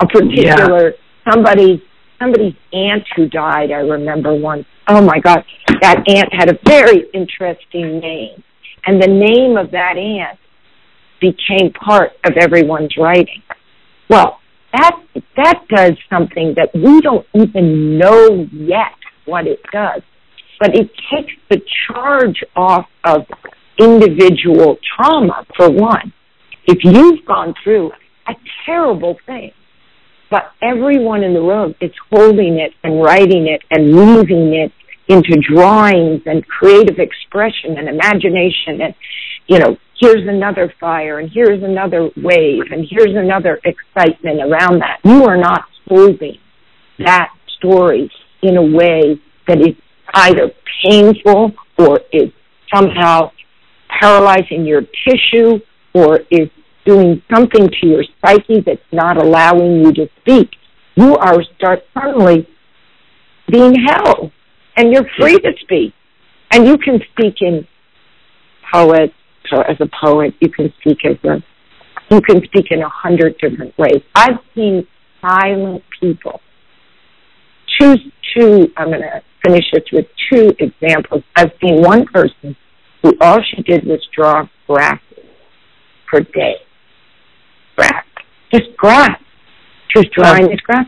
a 0.01 0.07
particular 0.07 0.91
yeah. 0.91 1.33
somebody 1.33 1.83
somebody's 2.21 2.55
aunt 2.73 3.05
who 3.17 3.29
died. 3.29 3.73
I 3.73 3.79
remember 3.79 4.35
once. 4.35 4.67
Oh 4.89 5.03
my 5.03 5.19
God, 5.21 5.43
that 5.81 6.05
aunt 6.07 6.33
had 6.33 6.51
a 6.51 6.59
very 6.65 7.05
interesting 7.15 7.99
name, 7.99 8.43
and 8.87 9.03
the 9.03 9.09
name 9.09 9.57
of 9.57 9.71
that 9.73 9.97
aunt 9.97 10.39
became 11.21 11.73
part 11.73 12.13
of 12.25 12.35
everyone's 12.41 12.95
writing. 12.97 13.43
Well, 14.09 14.39
that 14.73 14.97
that 15.37 15.63
does 15.75 15.93
something 16.09 16.55
that 16.57 16.71
we 16.75 17.01
don't 17.01 17.27
even 17.35 17.99
know 17.99 18.47
yet 18.53 18.95
what 19.25 19.47
it 19.47 19.61
does, 19.73 20.03
but 20.61 20.77
it 20.77 20.91
takes 21.11 21.33
the 21.49 21.61
charge 21.89 22.45
off 22.55 22.87
of 23.05 23.23
individual 23.79 24.77
trauma 24.95 25.45
for 25.57 25.71
one. 25.71 26.13
If 26.67 26.85
you've 26.85 27.25
gone 27.25 27.55
through 27.65 27.91
a 28.29 28.35
terrible 28.67 29.17
thing, 29.27 29.53
but 30.31 30.53
everyone 30.63 31.25
in 31.25 31.35
the 31.35 31.41
room 31.41 31.75
is 31.81 31.91
holding 32.11 32.59
it 32.59 32.73
and 32.85 33.03
writing 33.03 33.49
it 33.49 33.63
and 33.71 33.97
weaving 33.97 34.55
it 34.55 34.73
into 35.09 35.41
drawings 35.41 36.23
and 36.27 36.47
creative 36.47 36.99
expression 36.99 37.77
and 37.77 37.89
imagination 37.89 38.81
and 38.81 38.95
you 39.49 39.59
know 39.59 39.77
here's 39.99 40.29
another 40.29 40.73
fire 40.79 41.19
and 41.19 41.31
here's 41.35 41.61
another 41.65 42.11
wave 42.17 42.63
and 42.71 42.87
here's 42.89 43.17
another 43.17 43.59
excitement 43.65 44.41
around 44.41 44.79
that 44.79 45.01
you 45.03 45.25
are 45.25 45.37
not 45.37 45.65
holding 45.89 46.39
that 47.01 47.35
story 47.59 48.09
in 48.43 48.57
a 48.57 48.63
way 48.63 49.21
that 49.49 49.59
is 49.61 49.75
either 50.15 50.51
painful 50.85 51.53
or 51.79 52.01
is 52.13 52.31
somehow 52.75 53.31
paralyzing 54.01 54.65
your 54.65 54.83
tissue 55.07 55.59
or 55.95 56.21
is 56.31 56.49
doing 56.87 57.23
something 57.33 57.69
to 57.69 57.87
your 57.87 58.05
psyche 58.21 58.61
that's 58.65 58.81
not 58.93 59.17
allowing 59.17 59.85
you 59.85 59.93
to 59.93 60.09
speak, 60.21 60.51
you 60.97 61.17
are 61.17 61.43
start 61.57 61.81
suddenly 61.95 62.49
being 63.51 63.75
held 63.87 64.31
and 64.77 64.93
you're 64.93 65.07
free 65.19 65.39
to 65.39 65.53
speak. 65.63 65.93
And 66.53 66.67
you 66.67 66.79
can 66.79 67.01
speak 67.13 67.37
in 67.41 67.67
poet, 68.73 69.13
so 69.49 69.61
as 69.63 69.77
a 69.81 69.89
poet, 70.05 70.35
you 70.41 70.49
can 70.49 70.73
speak 70.81 70.99
as 71.05 71.17
a, 71.25 71.43
you 72.13 72.21
can 72.21 72.43
speak 72.45 72.67
in 72.71 72.83
a 72.83 72.89
hundred 72.89 73.37
different 73.39 73.77
ways. 73.79 74.03
I've 74.15 74.39
seen 74.55 74.87
silent 75.21 75.83
people. 76.01 76.41
Two, 77.79 77.95
two, 78.37 78.73
I'm 78.77 78.91
to 78.91 79.23
finish 79.43 79.65
this 79.73 79.85
with 79.93 80.07
two 80.33 80.53
examples. 80.59 81.23
I've 81.37 81.53
seen 81.63 81.83
one 81.83 82.07
person 82.07 82.57
who 83.03 83.17
all 83.21 83.39
she 83.43 83.63
did 83.63 83.85
was 83.85 84.01
draw 84.15 84.47
grasses 84.67 85.01
per 86.07 86.21
day. 86.21 86.57
grass, 87.77 88.05
just 88.53 88.77
grass. 88.77 89.21
She 89.89 90.01
was 90.01 90.07
drawing 90.15 90.49
this 90.49 90.61
grass. 90.61 90.87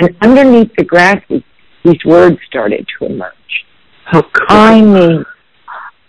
And 0.00 0.16
underneath 0.22 0.72
the 0.76 0.84
grass, 0.84 1.22
these 1.84 2.04
words 2.04 2.38
started 2.48 2.86
to 2.98 3.06
emerge. 3.06 3.32
Oh, 4.12 4.22
cool. 4.22 4.46
I 4.48 4.80
mean, 4.80 5.24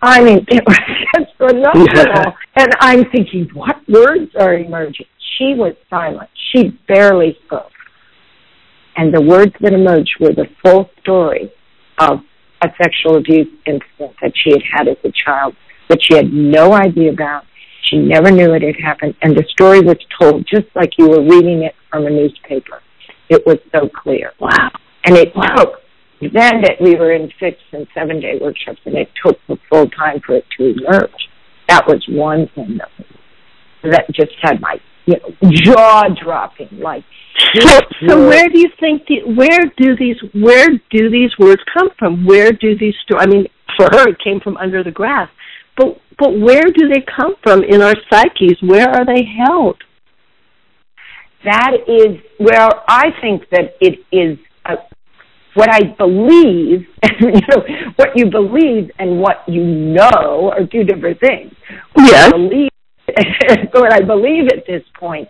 I 0.01 0.23
mean, 0.23 0.45
it 0.49 0.63
was 0.65 0.77
just 1.15 1.37
phenomenal. 1.37 1.87
Yeah. 1.95 2.31
And 2.55 2.71
I'm 2.79 3.09
thinking, 3.11 3.49
what 3.53 3.77
words 3.87 4.31
are 4.39 4.55
emerging? 4.55 5.07
She 5.37 5.53
was 5.53 5.73
silent. 5.89 6.29
She 6.51 6.69
barely 6.87 7.37
spoke. 7.45 7.71
And 8.97 9.13
the 9.13 9.21
words 9.21 9.53
that 9.61 9.73
emerged 9.73 10.15
were 10.19 10.33
the 10.33 10.47
full 10.63 10.89
story 11.01 11.51
of 11.99 12.19
a 12.61 12.67
sexual 12.81 13.17
abuse 13.17 13.47
incident 13.65 14.15
that 14.21 14.33
she 14.35 14.51
had 14.51 14.61
had 14.71 14.87
as 14.87 14.97
a 15.03 15.11
child 15.11 15.55
that 15.89 15.99
she 16.01 16.15
had 16.15 16.31
no 16.33 16.73
idea 16.73 17.11
about 17.11 17.43
she 17.85 17.97
never 17.97 18.31
knew 18.31 18.53
it 18.53 18.63
had 18.63 18.75
happened, 18.83 19.15
and 19.21 19.35
the 19.35 19.45
story 19.49 19.81
was 19.81 19.97
told 20.19 20.45
just 20.47 20.67
like 20.75 20.91
you 20.97 21.07
were 21.07 21.21
reading 21.21 21.63
it 21.63 21.75
from 21.91 22.07
a 22.07 22.09
newspaper. 22.09 22.81
It 23.29 23.45
was 23.45 23.57
so 23.73 23.89
clear. 23.89 24.31
Wow. 24.39 24.71
And 25.03 25.15
it 25.15 25.35
wow. 25.35 25.55
took, 25.55 25.73
then 26.19 26.61
that 26.61 26.77
we 26.81 26.95
were 26.95 27.13
in 27.13 27.29
six 27.39 27.57
and 27.73 27.87
seven 27.93 28.19
day 28.19 28.39
workshops, 28.41 28.79
and 28.85 28.95
it 28.95 29.09
took 29.23 29.37
the 29.47 29.57
full 29.69 29.87
time 29.91 30.19
for 30.25 30.35
it 30.35 30.45
to 30.57 30.65
emerge. 30.65 31.29
That 31.67 31.87
was 31.87 32.03
one 32.09 32.49
thing 32.55 32.79
that, 32.79 32.89
that 33.83 34.07
just 34.13 34.33
had 34.41 34.59
my 34.61 34.77
you 35.05 35.15
know, 35.15 35.49
jaw 35.51 36.03
dropping. 36.21 36.79
Like, 36.79 37.03
so, 37.59 37.79
so 38.07 38.27
where 38.27 38.49
do 38.49 38.59
you 38.59 38.69
think 38.79 39.03
the, 39.07 39.21
where 39.25 39.71
do 39.77 39.95
these 39.95 40.17
where 40.33 40.67
do 40.89 41.09
these 41.09 41.31
words 41.37 41.61
come 41.77 41.89
from? 41.97 42.25
Where 42.25 42.51
do 42.51 42.77
these 42.77 42.95
I 43.17 43.25
mean, 43.25 43.47
for 43.77 43.85
her, 43.91 44.09
it 44.09 44.17
came 44.23 44.39
from 44.39 44.57
under 44.57 44.83
the 44.83 44.91
grass. 44.91 45.29
But 45.77 45.99
but 46.17 46.39
where 46.39 46.63
do 46.63 46.87
they 46.87 47.03
come 47.15 47.35
from 47.43 47.63
in 47.63 47.81
our 47.81 47.95
psyches? 48.09 48.57
Where 48.61 48.89
are 48.89 49.05
they 49.05 49.23
held? 49.45 49.77
That 51.43 51.73
is 51.87 52.19
well, 52.39 52.69
I 52.87 53.09
think 53.21 53.49
that 53.51 53.75
it 53.81 53.99
is 54.11 54.39
a, 54.65 54.75
what 55.53 55.69
I 55.71 55.81
believe. 55.97 56.87
you 57.19 57.31
know, 57.31 57.63
what 57.97 58.09
you 58.15 58.29
believe 58.29 58.91
and 58.97 59.19
what 59.19 59.43
you 59.47 59.63
know 59.63 60.51
are 60.51 60.65
two 60.65 60.83
different 60.83 61.19
things. 61.19 61.53
Yes. 61.97 62.27
I 62.27 62.31
believe, 62.31 62.69
what 63.71 63.93
I 63.93 64.01
believe 64.01 64.47
at 64.47 64.65
this 64.67 64.83
point 64.99 65.29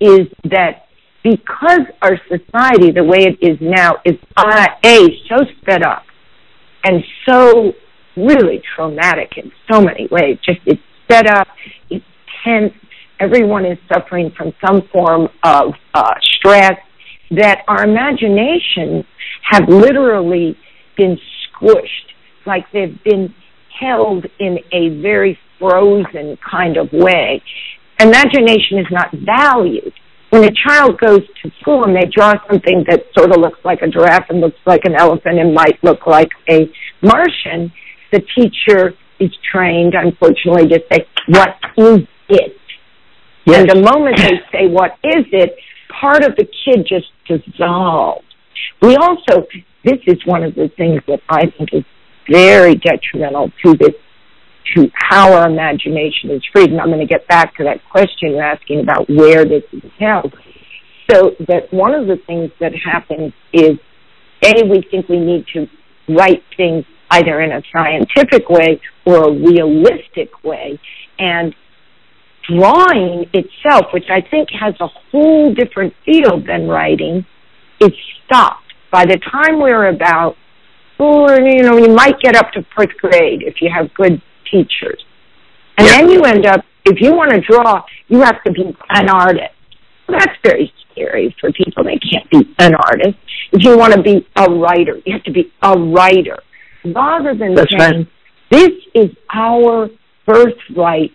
is 0.00 0.28
that 0.44 0.86
because 1.22 1.80
our 2.02 2.18
society, 2.28 2.92
the 2.92 3.02
way 3.02 3.26
it 3.26 3.38
is 3.44 3.58
now, 3.60 3.96
is 4.04 4.14
uh, 4.36 4.66
a 4.84 4.98
so 5.28 5.44
sped 5.60 5.82
up 5.82 6.04
and 6.84 7.02
so 7.28 7.72
really 8.16 8.62
traumatic 8.74 9.32
in 9.36 9.50
so 9.70 9.80
many 9.80 10.06
ways. 10.10 10.38
Just 10.44 10.60
it's 10.66 10.80
set 11.10 11.26
up, 11.26 11.48
it's 11.90 12.04
tense, 12.44 12.72
everyone 13.18 13.64
is 13.64 13.78
suffering 13.92 14.30
from 14.36 14.52
some 14.64 14.82
form 14.92 15.28
of 15.42 15.74
uh, 15.94 16.14
stress, 16.20 16.78
that 17.32 17.62
our 17.66 17.84
imaginations 17.84 19.04
have 19.50 19.68
literally 19.68 20.56
been 20.96 21.18
squished, 21.44 22.14
like 22.46 22.64
they've 22.72 23.02
been 23.02 23.34
held 23.80 24.26
in 24.38 24.58
a 24.72 25.00
very 25.02 25.38
frozen 25.58 26.38
kind 26.48 26.76
of 26.76 26.88
way. 26.92 27.42
Imagination 27.98 28.78
is 28.78 28.86
not 28.90 29.08
valued. 29.12 29.92
When 30.30 30.44
a 30.44 30.50
child 30.66 30.98
goes 30.98 31.20
to 31.42 31.50
school 31.60 31.84
and 31.84 31.94
they 31.94 32.10
draw 32.14 32.34
something 32.50 32.84
that 32.88 33.04
sort 33.16 33.30
of 33.30 33.40
looks 33.40 33.60
like 33.64 33.80
a 33.82 33.88
giraffe 33.88 34.28
and 34.28 34.40
looks 34.40 34.58
like 34.66 34.84
an 34.84 34.94
elephant 34.94 35.38
and 35.38 35.54
might 35.54 35.78
look 35.82 36.06
like 36.06 36.30
a 36.50 36.68
Martian, 37.00 37.72
the 38.12 38.20
teacher 38.36 38.94
is 39.20 39.30
trained, 39.50 39.94
unfortunately, 39.94 40.68
to 40.68 40.80
say, 40.92 41.06
what 41.28 41.56
is 41.76 42.00
it? 42.28 42.56
Yes. 43.46 43.60
And 43.60 43.70
the 43.70 43.80
moment 43.80 44.16
they 44.18 44.40
say, 44.52 44.66
what 44.66 44.92
is 45.04 45.24
it, 45.32 45.54
part 46.00 46.24
of 46.24 46.36
the 46.36 46.46
kid 46.64 46.86
just 46.86 47.06
dissolves. 47.26 48.24
We 48.82 48.96
also, 48.96 49.46
this 49.84 50.00
is 50.06 50.16
one 50.26 50.42
of 50.42 50.54
the 50.54 50.68
things 50.76 51.00
that 51.06 51.20
I 51.28 51.46
think 51.56 51.70
is 51.72 51.84
very 52.30 52.74
detrimental 52.74 53.52
to 53.64 53.74
this, 53.74 53.94
to 54.74 54.90
how 54.94 55.32
our 55.32 55.48
imagination 55.48 56.30
is 56.30 56.42
freed. 56.52 56.70
And 56.70 56.80
I'm 56.80 56.88
going 56.88 57.00
to 57.00 57.06
get 57.06 57.26
back 57.28 57.56
to 57.56 57.64
that 57.64 57.78
question 57.90 58.32
you're 58.32 58.42
asking 58.42 58.80
about 58.80 59.08
where 59.08 59.44
this 59.44 59.62
is 59.72 59.90
held. 59.98 60.34
So 61.10 61.32
that 61.46 61.72
one 61.72 61.94
of 61.94 62.06
the 62.06 62.16
things 62.26 62.50
that 62.60 62.72
happens 62.74 63.32
is, 63.52 63.78
A, 64.42 64.64
we 64.68 64.82
think 64.90 65.08
we 65.08 65.20
need 65.20 65.46
to 65.54 65.66
write 66.08 66.42
things 66.56 66.84
either 67.10 67.40
in 67.40 67.52
a 67.52 67.62
scientific 67.74 68.48
way 68.48 68.80
or 69.04 69.28
a 69.28 69.32
realistic 69.32 70.42
way. 70.42 70.80
And 71.18 71.54
drawing 72.48 73.26
itself, 73.32 73.86
which 73.92 74.06
I 74.10 74.20
think 74.20 74.48
has 74.58 74.74
a 74.80 74.88
whole 75.10 75.54
different 75.54 75.94
field 76.04 76.46
than 76.46 76.68
writing, 76.68 77.24
is 77.80 77.92
stopped. 78.24 78.62
By 78.90 79.04
the 79.04 79.18
time 79.30 79.60
we're 79.60 79.88
about, 79.88 80.36
or 80.98 81.38
you 81.40 81.62
know, 81.62 81.76
you 81.76 81.94
might 81.94 82.18
get 82.20 82.36
up 82.36 82.52
to 82.52 82.64
fourth 82.74 82.96
grade 83.00 83.42
if 83.42 83.56
you 83.60 83.70
have 83.74 83.92
good 83.94 84.22
teachers. 84.50 85.04
And 85.78 85.86
yeah. 85.86 85.98
then 85.98 86.10
you 86.10 86.22
end 86.22 86.46
up, 86.46 86.64
if 86.84 87.00
you 87.00 87.14
want 87.14 87.32
to 87.32 87.40
draw, 87.40 87.82
you 88.08 88.20
have 88.20 88.42
to 88.44 88.52
be 88.52 88.76
an 88.90 89.08
artist. 89.08 89.54
That's 90.08 90.32
very 90.42 90.72
scary 90.90 91.34
for 91.40 91.52
people. 91.52 91.84
They 91.84 91.98
can't 91.98 92.30
be 92.30 92.54
an 92.58 92.74
artist. 92.74 93.18
If 93.52 93.64
you 93.64 93.76
want 93.76 93.92
to 93.94 94.02
be 94.02 94.26
a 94.36 94.50
writer, 94.50 95.00
you 95.04 95.12
have 95.12 95.24
to 95.24 95.32
be 95.32 95.52
a 95.62 95.78
writer. 95.78 96.38
Rather 96.84 97.34
than 97.34 97.54
that's 97.54 97.70
saying, 97.76 97.98
right. 97.98 98.08
this 98.50 98.70
is 98.94 99.10
our 99.34 99.88
birthright 100.26 101.12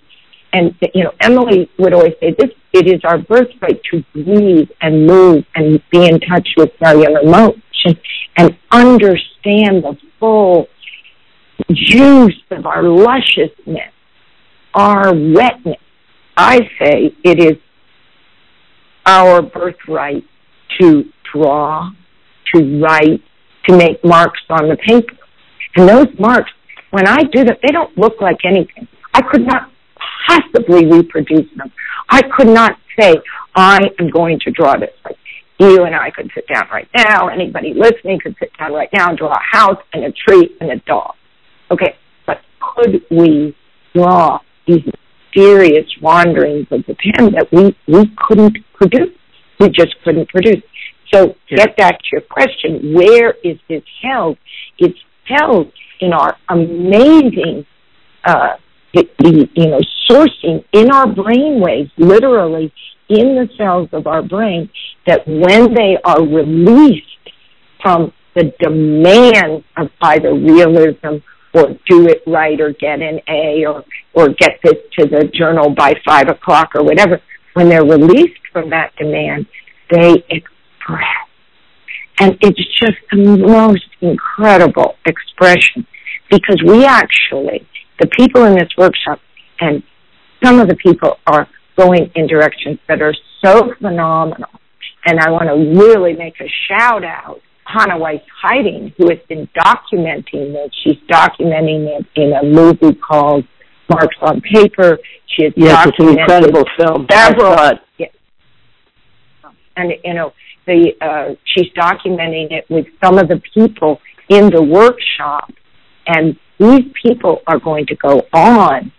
and 0.54 0.76
you 0.94 1.04
know, 1.04 1.12
Emily 1.22 1.70
would 1.80 1.94
always 1.94 2.14
say 2.20 2.36
this: 2.38 2.50
it 2.74 2.88
is 2.88 3.02
our 3.04 3.20
birthright 3.20 3.82
to 3.92 4.04
breathe 4.14 4.70
and 4.82 5.08
move 5.08 5.46
and 5.56 5.82
be 5.92 6.06
in 6.06 6.20
touch 6.20 6.48
with 6.58 6.72
our 6.84 7.22
emotions 7.22 7.98
and 8.38 8.58
understand 8.72 9.84
the 9.84 9.98
full 10.20 10.68
juice 11.74 12.42
of 12.52 12.66
our 12.66 12.84
lusciousness, 12.84 13.94
our 14.74 15.14
wetness. 15.14 15.78
I 16.38 16.60
say 16.80 17.16
it 17.24 17.40
is 17.40 17.58
our 19.06 19.42
birthright 19.42 20.24
to 20.80 21.04
draw, 21.32 21.92
to 22.54 22.82
write, 22.82 23.22
to 23.68 23.78
make 23.78 24.04
marks 24.04 24.40
on 24.50 24.70
the 24.70 24.78
paper. 24.78 25.16
And 25.76 25.88
those 25.88 26.08
marks, 26.20 26.52
when 26.92 27.08
I 27.08 27.24
do 27.24 27.44
them, 27.44 27.56
they 27.62 27.72
don't 27.72 27.98
look 27.98 28.22
like 28.22 28.40
anything. 28.46 28.88
I 29.14 29.22
could 29.22 29.46
not 29.46 29.70
possibly 30.28 30.86
reproduce 30.86 31.50
them. 31.58 31.72
I 32.10 32.22
could 32.36 32.48
not 32.48 32.78
say, 33.00 33.16
I 33.56 33.80
am 34.00 34.10
going 34.10 34.40
to 34.46 34.52
draw 34.52 34.78
this. 34.78 34.92
Like 35.04 35.18
you 35.60 35.84
and 35.84 35.96
I 35.96 36.12
could 36.12 36.32
sit 36.34 36.48
down 36.48 36.68
right 36.72 36.88
now, 36.96 37.28
anybody 37.28 37.74
listening 37.74 38.20
could 38.20 38.36
sit 38.40 38.52
down 38.58 38.74
right 38.74 38.90
now 38.94 39.10
and 39.10 39.18
draw 39.18 39.34
a 39.34 39.58
house 39.58 39.82
and 39.94 40.04
a 40.04 40.12
tree 40.12 40.56
and 40.60 40.72
a 40.72 40.78
dog. 40.88 41.14
Okay, 41.72 41.96
but 42.28 42.38
could 42.60 43.02
we 43.10 43.56
draw 43.96 44.40
these 44.68 44.82
mysterious 45.34 45.86
wanderings 46.02 46.68
of 46.72 46.84
the 46.86 46.96
pen 46.96 47.32
that 47.32 47.48
we, 47.52 47.76
we 47.88 48.12
couldn't 48.18 48.58
produce? 48.74 49.16
We 49.60 49.70
just 49.70 49.96
couldn't 50.04 50.28
produce. 50.30 50.62
So 51.14 51.36
yeah. 51.50 51.66
get 51.66 51.78
back 51.78 52.00
to 52.00 52.06
your 52.12 52.22
question, 52.22 52.94
where 52.94 53.32
is 53.44 53.58
this 53.70 53.84
held? 54.02 54.38
It's 54.78 54.98
held 55.26 55.72
in 56.00 56.14
our 56.14 56.36
amazing 56.50 57.66
uh, 58.24 58.58
the, 58.94 59.08
the 59.20 59.48
you 59.56 59.68
know 59.68 59.80
sourcing 60.10 60.64
in 60.74 60.92
our 60.92 61.08
brain 61.08 61.62
waves, 61.62 61.92
literally 61.98 62.74
in 63.10 63.36
the 63.36 63.48
cells 63.58 63.90
of 63.94 64.08
our 64.08 64.22
brain, 64.22 64.70
that 65.08 65.28
when 65.28 65.74
they 65.74 65.98
are 66.04 66.22
released 66.22 67.06
from 67.82 68.14
the 68.36 68.54
demand 68.60 69.64
of 69.78 69.90
either 70.02 70.34
realism 70.34 71.18
or 71.54 71.78
do 71.90 72.08
it 72.08 72.24
right 72.28 72.60
or 72.60 72.74
get 72.74 73.02
an 73.02 73.20
A 73.28 73.66
or 73.66 73.84
or 74.14 74.30
get 74.30 74.60
this 74.64 74.76
to 74.98 75.06
the 75.06 75.30
journal 75.34 75.70
by 75.70 75.94
five 76.06 76.28
o'clock 76.30 76.72
or 76.76 76.84
whatever, 76.84 77.22
when 77.54 77.70
they're 77.70 77.86
released 77.86 78.42
from 78.52 78.70
that 78.70 78.96
demand, 78.98 79.46
they 79.90 80.24
express. 80.30 81.28
And 82.20 82.38
it's 82.42 82.80
just 82.80 82.98
the 83.12 83.38
most 83.38 83.88
incredible 84.02 84.96
expression 85.06 85.88
because 86.30 86.62
we 86.66 86.86
actually 86.86 87.68
the 88.00 88.08
people 88.08 88.46
in 88.46 88.56
this 88.56 88.70
workshop 88.78 89.20
and 89.60 89.84
some 90.44 90.60
of 90.60 90.68
the 90.68 90.76
people 90.76 91.20
are 91.28 91.48
going 91.78 92.12
in 92.16 92.28
directions 92.28 92.80
that 92.88 93.02
are 93.02 93.14
so 93.44 93.74
phenomenal. 93.80 94.50
And 95.06 95.20
I 95.20 95.30
want 95.30 95.46
to 95.46 95.80
really 95.80 96.14
make 96.14 96.40
a 96.40 96.50
shout 96.68 97.04
out. 97.04 97.42
Hannah 97.66 97.98
Weiss 97.98 98.22
Hiding, 98.42 98.94
who 98.98 99.10
has 99.10 99.20
been 99.30 99.48
documenting 99.56 100.54
this. 100.54 100.72
She's 100.84 100.98
documenting 101.10 101.88
it 101.88 102.06
in 102.16 102.34
a 102.34 102.44
movie 102.44 102.96
called 102.96 103.46
Marks 103.90 104.16
on 104.22 104.42
Paper. 104.42 104.98
She 105.28 105.46
has 105.46 105.54
yes, 105.56 105.88
it's 105.88 106.00
an 106.00 106.20
incredible 106.20 106.66
film. 106.78 107.08
Several, 107.10 107.80
yeah. 107.98 108.08
And 109.78 109.94
you 110.04 110.14
know, 110.14 110.34
the 110.66 110.94
uh, 111.02 111.36
she's 111.46 111.72
documenting 111.74 112.52
it 112.52 112.66
with 112.70 112.88
some 113.04 113.18
of 113.18 113.28
the 113.28 113.42
people 113.54 114.02
in 114.30 114.50
the 114.50 114.62
workshop, 114.62 115.52
and 116.08 116.38
these 116.60 116.92
people 117.02 117.42
are 117.48 117.60
going 117.60 117.86
to 117.88 117.96
go 117.96 118.28
on 118.34 118.92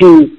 to 0.00 0.36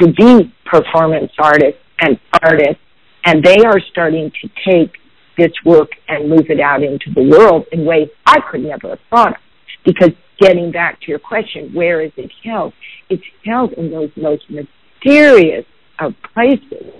to 0.00 0.12
be 0.12 0.52
performance 0.64 1.32
artists 1.38 1.80
and 2.00 2.18
artists, 2.42 2.82
and 3.24 3.42
they 3.42 3.58
are 3.64 3.80
starting 3.90 4.30
to 4.42 4.50
take 4.68 4.92
this 5.36 5.52
work 5.64 5.90
and 6.08 6.28
move 6.28 6.46
it 6.48 6.60
out 6.60 6.82
into 6.82 7.10
the 7.14 7.22
world 7.22 7.66
in 7.72 7.84
ways 7.84 8.08
I 8.24 8.38
could 8.50 8.62
never 8.62 8.90
have 8.90 8.98
thought 9.10 9.32
of. 9.32 9.42
Because 9.84 10.10
getting 10.40 10.72
back 10.72 11.00
to 11.00 11.06
your 11.08 11.18
question, 11.18 11.70
where 11.72 12.02
is 12.02 12.12
it 12.16 12.30
held? 12.44 12.72
It's 13.08 13.22
held 13.44 13.72
in 13.74 13.90
those 13.90 14.10
most 14.16 14.44
mysterious 14.50 15.64
of 16.00 16.12
places 16.34 16.92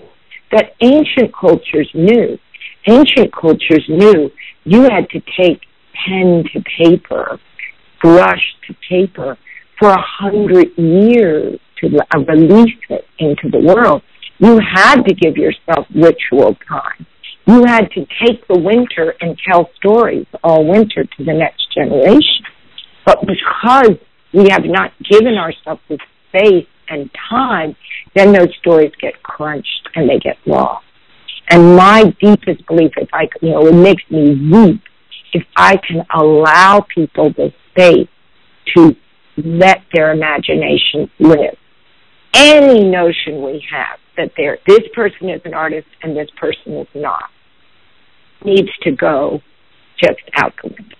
that 0.51 0.71
ancient 0.81 1.33
cultures 1.39 1.89
knew. 1.93 2.37
Ancient 2.87 3.33
cultures 3.33 3.83
knew 3.89 4.31
you 4.63 4.83
had 4.83 5.09
to 5.09 5.19
take 5.37 5.61
pen 6.05 6.43
to 6.53 6.63
paper 6.77 7.39
brush 8.01 8.41
to 8.67 8.75
paper 8.89 9.37
for 9.79 9.89
a 9.89 10.01
hundred 10.01 10.67
years 10.77 11.59
to 11.81 11.87
uh, 11.87 12.19
release 12.27 12.77
it 12.89 13.05
into 13.19 13.49
the 13.51 13.59
world. 13.59 14.01
You 14.39 14.59
had 14.59 15.03
to 15.03 15.13
give 15.13 15.35
yourself 15.35 15.87
ritual 15.93 16.55
time. 16.67 17.05
You 17.47 17.63
had 17.63 17.89
to 17.91 18.05
take 18.25 18.45
the 18.49 18.59
winter 18.59 19.15
and 19.21 19.39
tell 19.49 19.69
stories 19.77 20.25
all 20.43 20.67
winter 20.67 21.05
to 21.05 21.23
the 21.23 21.33
next 21.33 21.73
generation. 21.73 22.43
But 23.05 23.21
because 23.21 23.97
we 24.33 24.49
have 24.49 24.65
not 24.65 24.91
given 25.09 25.35
ourselves 25.35 25.79
the 25.87 25.97
space 26.27 26.67
and 26.89 27.09
time, 27.29 27.77
then 28.15 28.33
those 28.33 28.53
stories 28.59 28.91
get 28.99 29.23
crunched 29.23 29.87
and 29.95 30.09
they 30.09 30.19
get 30.19 30.35
lost. 30.45 30.83
And 31.49 31.77
my 31.77 32.13
deepest 32.21 32.67
belief, 32.67 32.91
is 32.97 33.07
I, 33.13 33.29
you 33.41 33.51
know, 33.51 33.65
it 33.65 33.75
makes 33.75 34.03
me 34.11 34.35
weep 34.51 34.81
if 35.31 35.43
I 35.55 35.77
can 35.77 36.05
allow 36.13 36.85
people 36.93 37.31
the 37.31 37.53
space 37.71 38.09
to 38.75 38.93
let 39.37 39.83
their 39.93 40.11
imagination 40.11 41.09
live. 41.17 41.55
Any 42.33 42.83
notion 42.83 43.41
we 43.41 43.65
have 43.71 43.99
that 44.17 44.33
there, 44.35 44.57
this 44.67 44.81
person 44.93 45.29
is 45.29 45.39
an 45.45 45.53
artist 45.53 45.87
and 46.03 46.17
this 46.17 46.27
person 46.37 46.73
is 46.73 46.87
not 46.93 47.29
needs 48.43 48.69
to 48.83 48.91
go 48.91 49.41
just 50.01 50.21
out 50.35 50.53
the 50.63 50.69
window. 50.69 50.95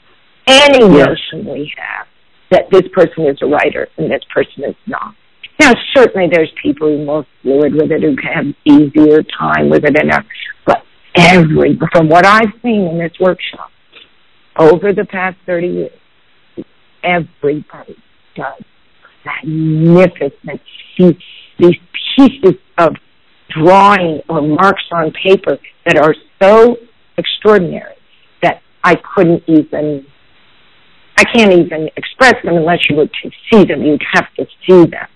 Any 0.48 0.98
yes. 0.98 1.08
notion 1.08 1.46
we 1.46 1.74
have 1.78 2.08
that 2.52 2.70
this 2.72 2.84
person 2.94 3.26
is 3.26 3.38
a 3.42 3.46
writer 3.46 3.88
and 3.98 4.10
this 4.10 4.24
person 4.34 4.64
is 4.64 4.76
not. 4.86 5.14
Now, 5.60 5.74
certainly 5.96 6.30
there's 6.32 6.52
people 6.62 6.88
who 6.88 7.02
are 7.02 7.06
more 7.06 7.26
fluid 7.42 7.74
with 7.74 7.92
it 7.92 8.02
who 8.02 8.16
have 8.24 8.46
easier 8.66 9.24
time 9.24 9.70
with 9.70 9.84
it, 9.84 9.96
and 10.00 10.12
but 10.66 10.84
every, 11.16 11.78
from 11.92 12.10
what 12.10 12.26
I've 12.26 12.54
seen 12.62 12.88
in 12.92 13.00
this 13.00 13.14
workshop 13.20 13.72
over 14.58 14.94
the 14.94 15.06
past 15.06 15.38
30 15.46 15.68
years, 15.68 16.66
everybody 17.04 17.98
does. 18.36 18.64
Magnificent. 19.26 20.62
These, 20.98 21.16
these 21.60 21.76
pieces 22.16 22.56
of 22.78 22.96
drawing 23.50 24.22
or 24.30 24.42
marks 24.42 24.84
on 24.92 25.12
paper 25.12 25.58
that 25.86 25.98
are 25.98 26.16
so 26.42 26.78
extraordinary 27.18 27.96
that 28.42 28.62
I 28.84 28.96
couldn't 29.16 29.44
even 29.48 30.06
I 31.18 31.24
can't 31.34 31.52
even 31.52 31.90
express 31.98 32.36
them 32.44 32.58
unless 32.58 32.88
you 32.90 32.96
were 32.96 33.08
to 33.08 33.32
see 33.52 33.66
them. 33.66 33.82
You'd 33.82 34.04
have 34.14 34.32
to 34.36 34.46
see 34.68 34.86
them. 34.86 35.08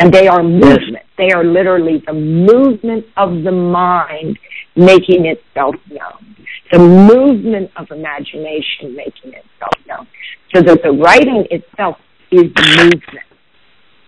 And 0.00 0.12
they 0.12 0.26
are 0.26 0.42
movement. 0.42 1.04
They 1.16 1.30
are 1.30 1.44
literally 1.44 2.02
the 2.04 2.12
movement 2.12 3.06
of 3.16 3.44
the 3.44 3.52
mind 3.52 4.36
making 4.74 5.26
itself 5.26 5.76
known. 5.88 6.36
The 6.72 6.80
movement 6.80 7.70
of 7.76 7.86
imagination 7.92 8.96
making 8.96 9.34
itself 9.34 9.74
known. 9.86 10.08
So 10.52 10.62
that 10.62 10.82
the 10.82 10.90
writing 10.90 11.46
itself 11.50 11.98
is 12.32 12.50
movement. 12.76 13.26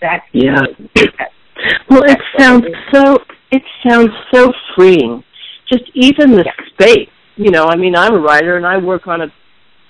That's 0.01 0.25
yeah. 0.33 0.61
well, 1.89 2.03
it 2.05 2.19
sounds 2.39 2.67
so. 2.93 3.19
It 3.51 3.63
sounds 3.87 4.11
so 4.33 4.53
freeing. 4.75 5.23
Just 5.73 5.85
even 5.95 6.33
the 6.33 6.45
yeah. 6.45 6.67
space. 6.73 7.09
You 7.37 7.51
know, 7.51 7.65
I 7.65 7.77
mean, 7.77 7.95
I'm 7.95 8.15
a 8.15 8.19
writer 8.19 8.57
and 8.57 8.67
I 8.67 8.79
work 8.79 9.07
on 9.07 9.21
a 9.21 9.27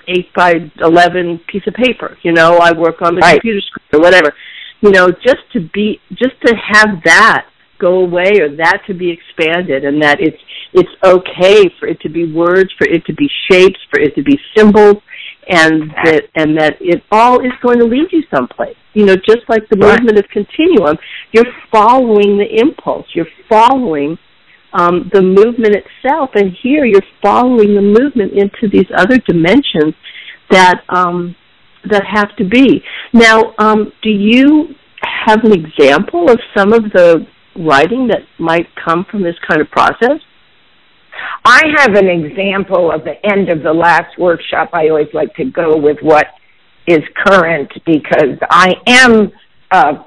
eight 0.08 0.32
by 0.34 0.54
eleven 0.80 1.40
piece 1.50 1.62
of 1.66 1.74
paper. 1.74 2.16
You 2.22 2.32
know, 2.32 2.58
I 2.58 2.72
work 2.72 3.02
on 3.02 3.14
the 3.14 3.20
right. 3.20 3.40
computer 3.40 3.60
screen 3.60 3.86
or 3.92 4.00
whatever. 4.00 4.32
You 4.80 4.90
know, 4.90 5.10
just 5.10 5.42
to 5.54 5.60
be, 5.72 6.00
just 6.10 6.40
to 6.44 6.54
have 6.72 7.02
that 7.04 7.46
go 7.78 8.00
away 8.00 8.40
or 8.40 8.56
that 8.56 8.82
to 8.86 8.94
be 8.94 9.10
expanded, 9.10 9.84
and 9.84 10.02
that 10.02 10.20
it's 10.20 10.40
it's 10.72 10.90
okay 11.04 11.64
for 11.78 11.88
it 11.88 12.00
to 12.00 12.08
be 12.08 12.32
words, 12.32 12.70
for 12.76 12.86
it 12.86 13.04
to 13.06 13.14
be 13.14 13.28
shapes, 13.50 13.78
for 13.90 14.00
it 14.00 14.14
to 14.16 14.22
be 14.22 14.38
symbols, 14.56 14.96
and 15.48 15.90
that 16.04 16.22
and 16.34 16.56
that 16.58 16.76
it 16.80 17.02
all 17.10 17.40
is 17.40 17.52
going 17.62 17.78
to 17.78 17.84
lead 17.84 18.08
you 18.12 18.22
someplace. 18.34 18.76
You 18.92 19.06
know, 19.06 19.16
just 19.16 19.48
like 19.48 19.68
the 19.68 19.76
movement 19.76 20.18
of 20.18 20.24
continuum, 20.28 20.96
you're 21.32 21.52
following 21.70 22.38
the 22.38 22.60
impulse. 22.60 23.06
You're 23.14 23.28
following 23.48 24.18
um, 24.76 25.10
the 25.12 25.22
movement 25.22 25.74
itself, 25.74 26.30
and 26.34 26.52
here 26.62 26.84
you're 26.84 27.00
following 27.22 27.74
the 27.74 27.82
movement 27.82 28.32
into 28.32 28.68
these 28.70 28.86
other 28.94 29.16
dimensions 29.18 29.94
that 30.50 30.82
um, 30.90 31.34
that 31.90 32.02
have 32.04 32.34
to 32.36 32.44
be. 32.44 32.82
Now, 33.12 33.54
um, 33.58 33.92
do 34.02 34.10
you 34.10 34.74
have 35.00 35.44
an 35.44 35.52
example 35.52 36.30
of 36.30 36.38
some 36.54 36.72
of 36.72 36.82
the 36.92 37.26
writing 37.56 38.08
that 38.08 38.22
might 38.38 38.66
come 38.84 39.06
from 39.10 39.22
this 39.22 39.36
kind 39.48 39.60
of 39.60 39.70
process? 39.70 40.20
I 41.44 41.62
have 41.78 41.94
an 41.94 42.08
example 42.08 42.92
of 42.92 43.04
the 43.04 43.14
end 43.24 43.48
of 43.48 43.62
the 43.62 43.72
last 43.72 44.18
workshop. 44.18 44.70
I 44.74 44.88
always 44.88 45.08
like 45.14 45.34
to 45.36 45.44
go 45.44 45.76
with 45.76 45.98
what 46.02 46.26
is 46.86 47.00
current 47.26 47.72
because 47.86 48.38
I 48.50 48.74
am 48.86 49.32
uh, 49.70 50.04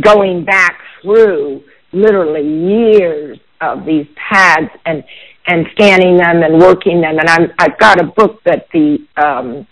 going 0.00 0.44
back 0.44 0.78
through 1.02 1.62
literally 1.92 2.46
years 2.46 3.38
of 3.60 3.84
these 3.84 4.06
pads 4.30 4.70
and 4.86 5.04
and 5.46 5.66
scanning 5.72 6.18
them 6.18 6.42
and 6.42 6.60
working 6.60 7.00
them. 7.00 7.18
And 7.18 7.28
I'm 7.28 7.50
I've 7.58 7.78
got 7.78 8.00
a 8.00 8.04
book 8.04 8.42
that 8.44 8.66
the 8.72 8.98
um, 9.16 9.66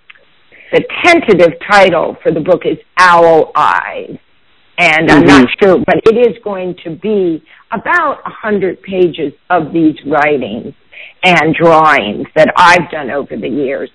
the 0.72 0.82
tentative 1.04 1.58
title 1.70 2.16
for 2.22 2.32
the 2.32 2.40
book 2.40 2.62
is 2.64 2.78
Owl 2.98 3.52
Eyes, 3.54 4.16
and 4.78 5.08
mm-hmm. 5.08 5.18
I'm 5.18 5.24
not 5.24 5.46
mm-hmm. 5.46 5.64
sure, 5.64 5.78
but 5.86 5.96
it 6.04 6.16
is 6.16 6.36
going 6.42 6.76
to 6.84 6.96
be 6.96 7.42
about 7.72 8.20
a 8.24 8.30
hundred 8.30 8.82
pages 8.82 9.32
of 9.50 9.72
these 9.72 9.96
writings 10.06 10.74
and 11.22 11.54
drawings 11.54 12.26
that 12.34 12.52
I've 12.56 12.90
done 12.90 13.10
over 13.10 13.36
the 13.36 13.48
years. 13.48 13.90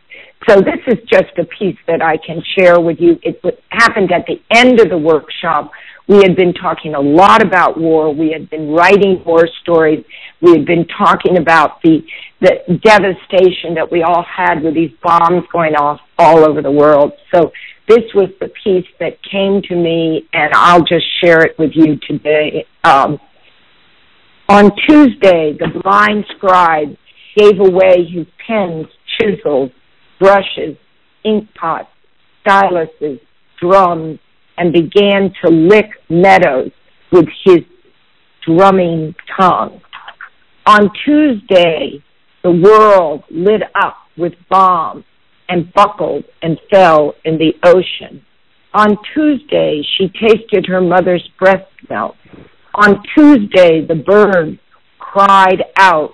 So 0.49 0.55
this 0.59 0.79
is 0.87 0.97
just 1.07 1.37
a 1.37 1.45
piece 1.45 1.77
that 1.87 2.01
I 2.01 2.17
can 2.17 2.41
share 2.57 2.79
with 2.79 2.97
you. 2.99 3.19
It 3.21 3.41
happened 3.69 4.11
at 4.11 4.25
the 4.25 4.41
end 4.51 4.79
of 4.79 4.89
the 4.89 4.97
workshop 4.97 5.71
we 6.11 6.17
had 6.17 6.35
been 6.35 6.53
talking 6.53 6.93
a 6.93 6.99
lot 6.99 7.41
about 7.41 7.79
war. 7.79 8.13
We 8.13 8.31
had 8.33 8.49
been 8.49 8.71
writing 8.71 9.23
war 9.25 9.47
stories. 9.61 10.03
We 10.41 10.51
had 10.51 10.65
been 10.65 10.85
talking 10.85 11.37
about 11.37 11.81
the 11.83 12.03
the 12.41 12.79
devastation 12.83 13.75
that 13.75 13.89
we 13.89 14.03
all 14.03 14.25
had 14.25 14.61
with 14.61 14.73
these 14.73 14.91
bombs 15.01 15.45
going 15.53 15.75
off 15.75 16.01
all 16.17 16.39
over 16.39 16.61
the 16.61 16.71
world. 16.71 17.13
So 17.33 17.51
this 17.87 18.03
was 18.13 18.29
the 18.41 18.51
piece 18.61 18.87
that 18.99 19.23
came 19.23 19.61
to 19.69 19.75
me, 19.75 20.27
and 20.33 20.51
I'll 20.53 20.83
just 20.83 21.05
share 21.23 21.43
it 21.43 21.57
with 21.57 21.71
you 21.75 21.97
today. 22.05 22.65
Um, 22.83 23.17
on 24.49 24.71
Tuesday, 24.89 25.55
the 25.57 25.79
blind 25.81 26.25
scribe 26.35 26.97
gave 27.37 27.59
away 27.59 28.05
his 28.11 28.25
pens, 28.45 28.87
chisels, 29.17 29.71
brushes, 30.19 30.75
ink 31.23 31.47
pots, 31.53 31.87
styluses, 32.45 33.21
drums, 33.61 34.19
and 34.61 34.71
began 34.71 35.33
to 35.43 35.49
lick 35.49 35.89
meadows 36.07 36.69
with 37.11 37.25
his 37.43 37.61
drumming 38.45 39.15
tongue. 39.35 39.81
On 40.67 40.91
Tuesday, 41.03 42.03
the 42.43 42.51
world 42.51 43.23
lit 43.31 43.63
up 43.73 43.97
with 44.15 44.33
bombs 44.51 45.03
and 45.49 45.73
buckled 45.73 46.25
and 46.43 46.59
fell 46.69 47.15
in 47.25 47.39
the 47.39 47.53
ocean. 47.63 48.23
On 48.75 48.95
Tuesday, 49.15 49.81
she 49.97 50.09
tasted 50.09 50.67
her 50.67 50.79
mother's 50.79 51.27
breast 51.39 51.65
milk. 51.89 52.15
On 52.75 53.01
Tuesday, 53.17 53.83
the 53.83 53.95
bird 53.95 54.59
cried 54.99 55.63
out, 55.79 56.13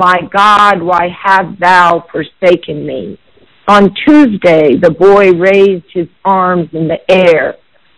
My 0.00 0.16
God, 0.32 0.82
why 0.82 1.06
have 1.24 1.60
thou 1.60 2.04
forsaken 2.10 2.84
me? 2.84 3.20
On 3.68 3.94
Tuesday, 4.04 4.76
the 4.82 4.90
boy 4.90 5.30
raised 5.30 5.86
his 5.94 6.08
arms 6.24 6.70
in 6.72 6.88
the 6.88 6.98
air 7.08 7.54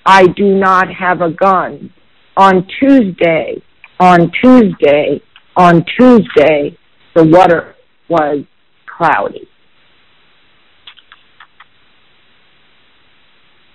I 0.06 0.28
do 0.28 0.54
not 0.54 0.86
have 0.92 1.20
a 1.20 1.30
gun. 1.30 1.92
On 2.36 2.66
Tuesday, 2.80 3.62
on 3.98 4.30
Tuesday, 4.42 5.20
on 5.56 5.84
Tuesday, 5.98 6.78
the 7.14 7.24
water 7.24 7.74
was 8.08 8.44
cloudy. 8.86 9.48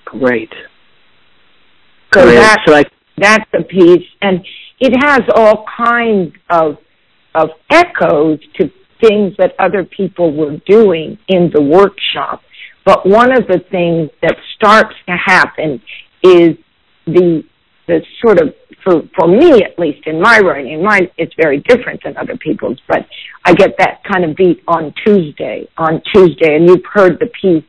Great. 0.06 0.52
So 2.13 2.24
Great. 2.24 2.36
that's 2.36 2.62
so 2.67 2.76
I... 2.76 2.84
that's 3.17 3.50
a 3.54 3.63
piece, 3.63 4.08
and 4.22 4.46
it 4.80 4.94
has 5.04 5.22
all 5.36 5.65
kinds 5.76 6.34
of 6.50 6.78
of 7.34 7.50
echoes 7.72 8.39
to 8.60 8.70
things 9.02 9.34
that 9.38 9.54
other 9.58 9.84
people 9.86 10.36
were 10.36 10.58
doing 10.67 11.17
in 11.28 11.50
the 11.54 11.62
workshop. 11.62 12.41
But 12.86 13.08
one 13.08 13.32
of 13.32 13.48
the 13.48 13.62
things 13.72 14.10
that 14.22 14.36
starts 14.56 14.96
to 15.08 15.15
happen 15.15 15.82
is 16.24 16.58
the 17.06 17.44
the 17.88 18.02
sort 18.24 18.40
of 18.42 18.54
for 18.84 19.02
for 19.18 19.28
me 19.28 19.64
at 19.64 19.78
least 19.78 20.06
in 20.08 20.22
my 20.22 20.40
writing, 20.40 20.84
mine 20.84 21.10
it's 21.18 21.34
very 21.36 21.60
different 21.60 22.02
than 22.04 22.18
other 22.18 22.38
people's, 22.38 22.80
but 22.88 23.06
I 23.46 23.54
get 23.54 23.72
that 23.80 24.04
kind 24.04 24.24
of 24.26 24.36
beat 24.36 24.62
on 24.68 24.94
Tuesday. 25.06 25.68
On 25.78 26.02
Tuesday, 26.14 26.56
and 26.56 26.68
you've 26.68 26.86
heard 26.92 27.20
the 27.20 27.30
piece, 27.42 27.64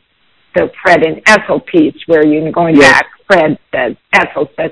the 0.55 0.71
Fred 0.83 1.05
and 1.05 1.21
Ethel 1.27 1.61
piece, 1.61 1.97
where 2.07 2.27
you're 2.27 2.53
going 2.53 2.77
yes. 2.77 2.93
back. 2.93 3.07
Fred 3.27 3.59
says, 3.75 3.97
Ethel 4.13 4.49
says, 4.59 4.71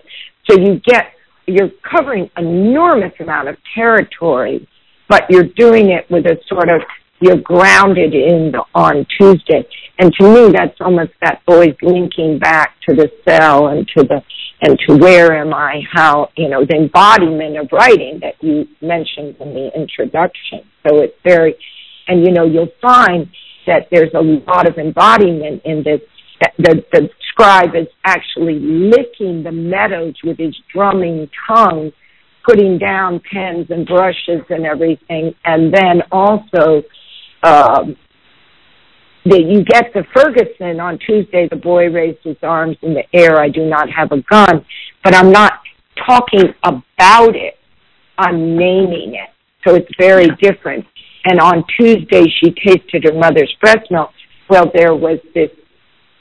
so 0.49 0.59
you 0.59 0.81
get 0.85 1.07
you're 1.47 1.71
covering 1.90 2.31
enormous 2.37 3.12
amount 3.19 3.49
of 3.49 3.57
territory, 3.75 4.69
but 5.09 5.25
you're 5.31 5.49
doing 5.57 5.90
it 5.90 6.09
with 6.11 6.27
a 6.27 6.37
sort 6.49 6.69
of 6.69 6.83
you're 7.21 7.37
grounded 7.37 8.14
in 8.14 8.53
the, 8.53 8.62
on 8.75 9.07
Tuesday. 9.19 9.66
And 10.01 10.11
to 10.19 10.25
me, 10.27 10.51
that's 10.51 10.81
almost 10.81 11.13
that 11.21 11.43
always 11.47 11.75
linking 11.83 12.39
back 12.39 12.75
to 12.89 12.97
the 12.97 13.11
cell 13.29 13.69
and 13.69 13.87
to 13.97 14.03
the, 14.03 14.23
and 14.63 14.79
to 14.89 14.97
where 14.97 15.37
am 15.37 15.53
I, 15.53 15.83
how, 15.93 16.31
you 16.39 16.49
know, 16.49 16.65
the 16.65 16.75
embodiment 16.75 17.59
of 17.59 17.69
writing 17.71 18.19
that 18.23 18.35
you 18.41 18.67
mentioned 18.81 19.37
in 19.41 19.53
the 19.53 19.71
introduction. 19.77 20.61
So 20.89 21.03
it's 21.03 21.17
very, 21.23 21.55
and 22.09 22.25
you 22.25 22.33
know, 22.33 22.47
you'll 22.47 22.73
find 22.81 23.29
that 23.67 23.89
there's 23.91 24.13
a 24.15 24.23
lot 24.51 24.67
of 24.67 24.79
embodiment 24.79 25.61
in 25.67 25.83
this. 25.85 26.01
The, 26.57 26.83
the 26.93 27.11
scribe 27.29 27.75
is 27.75 27.87
actually 28.03 28.59
licking 28.59 29.43
the 29.43 29.53
meadows 29.53 30.15
with 30.25 30.39
his 30.39 30.57
drumming 30.73 31.29
tongue, 31.47 31.93
putting 32.47 32.79
down 32.79 33.21
pens 33.31 33.67
and 33.69 33.87
brushes 33.87 34.41
and 34.49 34.65
everything, 34.65 35.35
and 35.45 35.75
then 35.75 36.01
also 36.11 36.83
um, 37.43 37.97
that 39.31 39.45
you 39.47 39.64
get 39.64 39.93
the 39.95 40.03
Ferguson 40.12 40.81
on 40.81 40.99
Tuesday, 40.99 41.49
the 41.49 41.57
boy 41.57 41.88
raised 41.88 42.19
his 42.25 42.37
arms 42.43 42.77
in 42.83 42.95
the 42.95 43.05
air, 43.14 43.40
I 43.40 43.49
do 43.49 43.64
not 43.64 43.88
have 43.88 44.11
a 44.11 44.21
gun, 44.23 44.64
but 45.05 45.14
I'm 45.14 45.31
not 45.31 45.53
talking 46.07 46.53
about 46.64 47.37
it, 47.37 47.55
I'm 48.19 48.57
naming 48.57 49.14
it. 49.14 49.31
So 49.66 49.77
it's 49.77 49.90
very 49.99 50.29
different. 50.43 50.85
And 51.27 51.38
on 51.38 51.64
Tuesday, 51.79 52.25
she 52.40 52.51
tasted 52.51 53.05
her 53.05 53.12
mother's 53.12 53.55
breast 53.61 53.90
milk. 53.90 54.11
Well, 54.49 54.71
there 54.75 54.95
was 54.95 55.19
this 55.35 55.51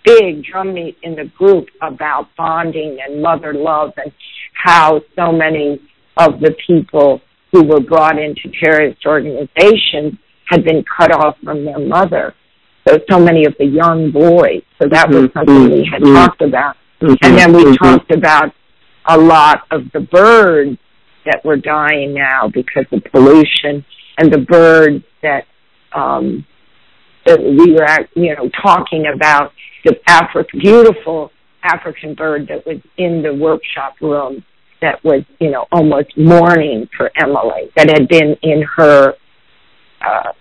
big 0.05 0.43
drum 0.43 0.73
meet 0.73 0.97
in 1.01 1.15
the 1.15 1.31
group 1.37 1.67
about 1.81 2.27
bonding 2.37 2.99
and 3.03 3.21
mother 3.23 3.53
love 3.53 3.91
and 3.97 4.11
how 4.53 5.01
so 5.15 5.31
many 5.31 5.81
of 6.17 6.39
the 6.41 6.55
people 6.67 7.21
who 7.51 7.63
were 7.63 7.79
brought 7.79 8.19
into 8.19 8.51
terrorist 8.61 9.03
organizations 9.05 10.13
had 10.45 10.63
been 10.63 10.83
cut 10.97 11.11
off 11.11 11.37
from 11.43 11.65
their 11.65 11.79
mother. 11.79 12.35
So, 12.87 12.99
so 13.09 13.19
many 13.19 13.45
of 13.45 13.55
the 13.59 13.65
young 13.65 14.11
boys. 14.11 14.63
So 14.81 14.87
that 14.89 15.07
mm-hmm. 15.07 15.21
was 15.21 15.29
something 15.33 15.71
we 15.71 15.89
had 15.91 16.01
mm-hmm. 16.01 16.15
talked 16.15 16.41
about. 16.41 16.75
Mm-hmm. 17.01 17.15
And 17.21 17.37
then 17.37 17.53
we 17.53 17.63
mm-hmm. 17.63 17.83
talked 17.83 18.11
about 18.11 18.53
a 19.07 19.17
lot 19.17 19.63
of 19.71 19.83
the 19.93 20.01
birds 20.01 20.77
that 21.25 21.43
were 21.43 21.57
dying 21.57 22.13
now 22.13 22.49
because 22.53 22.85
of 22.91 23.03
pollution 23.11 23.85
and 24.17 24.31
the 24.31 24.39
birds 24.39 25.03
that, 25.21 25.45
um, 25.93 26.45
that 27.25 27.39
we 27.39 27.73
were, 27.73 28.07
you 28.15 28.35
know, 28.35 28.49
talking 28.61 29.05
about 29.13 29.51
the 29.85 29.95
Afri- 30.07 30.47
beautiful 30.59 31.31
African 31.63 32.15
bird 32.15 32.47
that 32.47 32.65
was 32.65 32.77
in 32.97 33.21
the 33.21 33.33
workshop 33.33 33.95
room 34.01 34.43
that 34.81 35.03
was, 35.03 35.23
you 35.39 35.51
know, 35.51 35.65
almost 35.71 36.17
mourning 36.17 36.87
for 36.95 37.11
Emily 37.21 37.69
that 37.75 37.89
had 37.89 38.07
been 38.07 38.35
in 38.41 38.63
her 38.77 39.13
uh, 40.01 40.31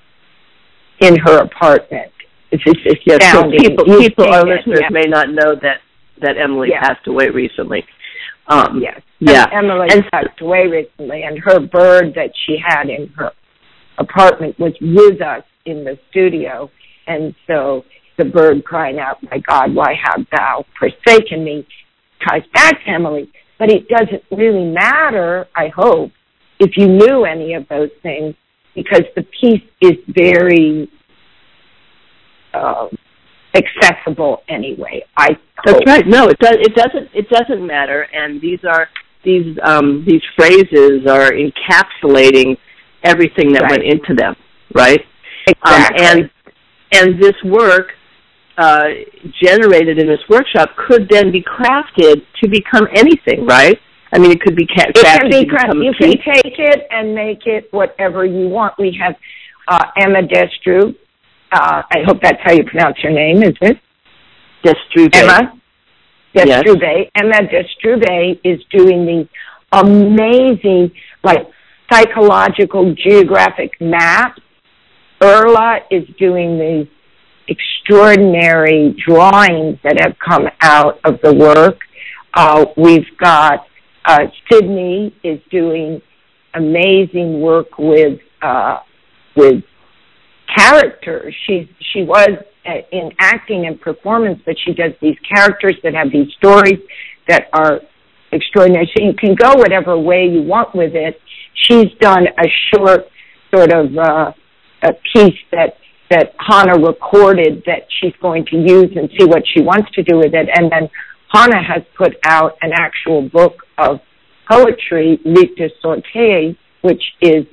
in 1.00 1.16
her 1.24 1.38
apartment. 1.38 2.12
It's 2.50 2.64
Yes, 3.04 3.32
so 3.32 3.50
people, 3.50 3.84
people, 3.98 4.32
our 4.32 4.44
listeners 4.44 4.80
yeah. 4.82 4.88
may 4.90 5.04
not 5.06 5.30
know 5.30 5.54
that 5.54 5.80
that 6.20 6.36
Emily 6.36 6.70
Yeah. 6.70 6.80
passed 6.80 7.06
away 7.06 7.28
recently. 7.28 7.84
Um, 8.48 8.80
Yes. 8.82 9.00
Yeah. 9.20 9.44
And 9.52 9.70
Emily 9.70 9.88
And- 9.90 10.10
passed 10.10 10.40
away 10.40 10.66
recently, 10.66 11.22
and 11.22 11.38
her 11.40 11.60
bird 11.60 12.14
that 12.14 12.30
she 12.46 12.56
had 12.56 12.88
in 12.88 13.08
her 13.16 13.32
apartment 13.98 14.58
was 14.58 14.72
with 14.80 15.20
us 15.20 15.44
in 15.64 15.84
the 15.84 15.98
studio. 16.10 16.70
And 17.06 17.34
so 17.46 17.84
the 18.16 18.24
bird 18.24 18.64
crying 18.64 18.98
out, 18.98 19.22
My 19.30 19.38
God, 19.38 19.74
why 19.74 19.94
have 19.94 20.26
thou 20.30 20.64
forsaken 20.78 21.44
me? 21.44 21.66
ties 22.26 22.42
back 22.52 22.84
to 22.84 22.90
Emily. 22.90 23.28
But 23.58 23.70
it 23.70 23.88
doesn't 23.88 24.24
really 24.30 24.64
matter, 24.64 25.46
I 25.54 25.68
hope, 25.68 26.10
if 26.58 26.76
you 26.76 26.88
knew 26.88 27.24
any 27.24 27.54
of 27.54 27.68
those 27.68 27.90
things, 28.02 28.34
because 28.74 29.04
the 29.14 29.22
piece 29.40 29.62
is 29.80 29.96
very 30.08 30.88
uh, 32.54 32.88
accessible 33.54 34.42
anyway. 34.48 35.02
I 35.16 35.36
That's 35.64 35.80
right. 35.86 36.06
No, 36.06 36.28
it 36.28 36.38
does. 36.38 36.56
It 36.60 36.74
doesn't. 36.74 37.08
It 37.14 37.28
doesn't 37.30 37.66
matter. 37.66 38.06
And 38.12 38.40
these 38.40 38.60
are 38.64 38.88
these 39.24 39.56
um, 39.64 40.04
these 40.06 40.22
phrases 40.36 41.06
are 41.08 41.32
encapsulating 41.32 42.56
everything 43.04 43.52
that 43.52 43.62
Right. 43.62 43.70
went 43.72 43.84
into 43.84 44.14
them, 44.14 44.34
right? 44.74 45.00
Exactly. 45.46 46.04
Um, 46.06 46.18
and 46.18 46.30
and 46.92 47.22
this 47.22 47.34
work 47.44 47.88
uh, 48.56 48.88
generated 49.42 49.98
in 49.98 50.06
this 50.06 50.20
workshop 50.28 50.70
could 50.88 51.08
then 51.08 51.30
be 51.30 51.42
crafted 51.42 52.22
to 52.42 52.48
become 52.48 52.88
anything, 52.94 53.46
right? 53.46 53.78
I 54.12 54.18
mean, 54.18 54.30
it 54.32 54.40
could 54.40 54.56
be 54.56 54.66
ca- 54.66 54.86
It 54.88 54.94
can 54.94 55.04
crafted 55.04 55.30
be 55.30 55.46
cra- 55.46 55.76
you 55.76 55.92
can 55.98 56.10
take 56.10 56.58
it 56.58 56.86
and 56.90 57.14
make 57.14 57.46
it 57.46 57.68
whatever 57.72 58.24
you 58.24 58.48
want. 58.48 58.74
We 58.78 58.96
have 59.00 59.14
uh, 59.68 59.84
Emma 60.00 60.22
Destru. 60.22 60.94
Uh, 61.50 61.82
I 61.90 61.98
hope 62.04 62.20
that's 62.22 62.40
how 62.42 62.52
you 62.52 62.64
pronounce 62.64 62.96
your 63.02 63.12
name, 63.12 63.42
is 63.42 63.54
it? 63.60 63.78
Destrube. 64.64 65.14
Emma 65.14 65.52
Yes. 66.34 66.62
Destrube. 66.62 67.10
Emma 67.14 67.38
Destrube 67.48 68.40
is 68.44 68.60
doing 68.70 69.06
these 69.06 69.26
amazing, 69.72 70.90
like 71.24 71.46
psychological 71.90 72.94
geographic 72.94 73.72
maps. 73.80 74.40
Erla 75.20 75.80
is 75.90 76.04
doing 76.18 76.58
these 76.58 76.86
extraordinary 77.48 78.94
drawings 79.06 79.78
that 79.82 79.98
have 80.00 80.16
come 80.18 80.46
out 80.60 81.00
of 81.04 81.18
the 81.22 81.34
work. 81.34 81.78
Uh, 82.34 82.66
we've 82.76 83.06
got 83.18 83.66
uh, 84.04 84.26
Sydney 84.50 85.14
is 85.24 85.40
doing 85.50 86.00
amazing 86.54 87.40
work 87.40 87.78
with 87.78 88.20
uh, 88.42 88.78
with 89.34 89.64
characters. 90.58 91.34
She 91.46 91.70
she 91.92 92.02
was 92.02 92.30
uh, 92.66 92.70
in 92.92 93.10
acting 93.18 93.66
and 93.66 93.80
performance, 93.80 94.40
but 94.44 94.56
she 94.64 94.74
does 94.74 94.92
these 95.00 95.16
characters 95.34 95.76
that 95.82 95.94
have 95.94 96.08
these 96.12 96.28
stories 96.38 96.78
that 97.28 97.44
are 97.52 97.80
extraordinary. 98.32 98.90
So 98.96 99.04
you 99.04 99.14
can 99.14 99.34
go 99.34 99.54
whatever 99.54 99.98
way 99.98 100.26
you 100.26 100.42
want 100.42 100.74
with 100.74 100.94
it. 100.94 101.20
She's 101.54 101.92
done 102.00 102.26
a 102.26 102.48
short 102.74 103.06
sort 103.54 103.72
of 103.72 103.86
uh, 103.96 104.32
a 104.82 104.92
piece 105.14 105.38
that 105.52 105.74
that 106.10 106.34
Hannah 106.38 106.78
recorded 106.80 107.62
that 107.66 107.82
she's 108.00 108.14
going 108.22 108.46
to 108.46 108.56
use 108.56 108.90
and 108.96 109.10
see 109.18 109.26
what 109.26 109.42
she 109.54 109.62
wants 109.62 109.90
to 109.92 110.02
do 110.02 110.16
with 110.16 110.32
it. 110.32 110.48
And 110.54 110.72
then 110.72 110.88
Hannah 111.32 111.62
has 111.62 111.82
put 111.96 112.14
out 112.24 112.56
an 112.62 112.70
actual 112.74 113.28
book 113.28 113.62
of 113.76 114.00
poetry, 114.50 115.20
Lit 115.24 115.50
Sorte, 115.82 116.56
which 116.82 117.02
is 117.20 117.44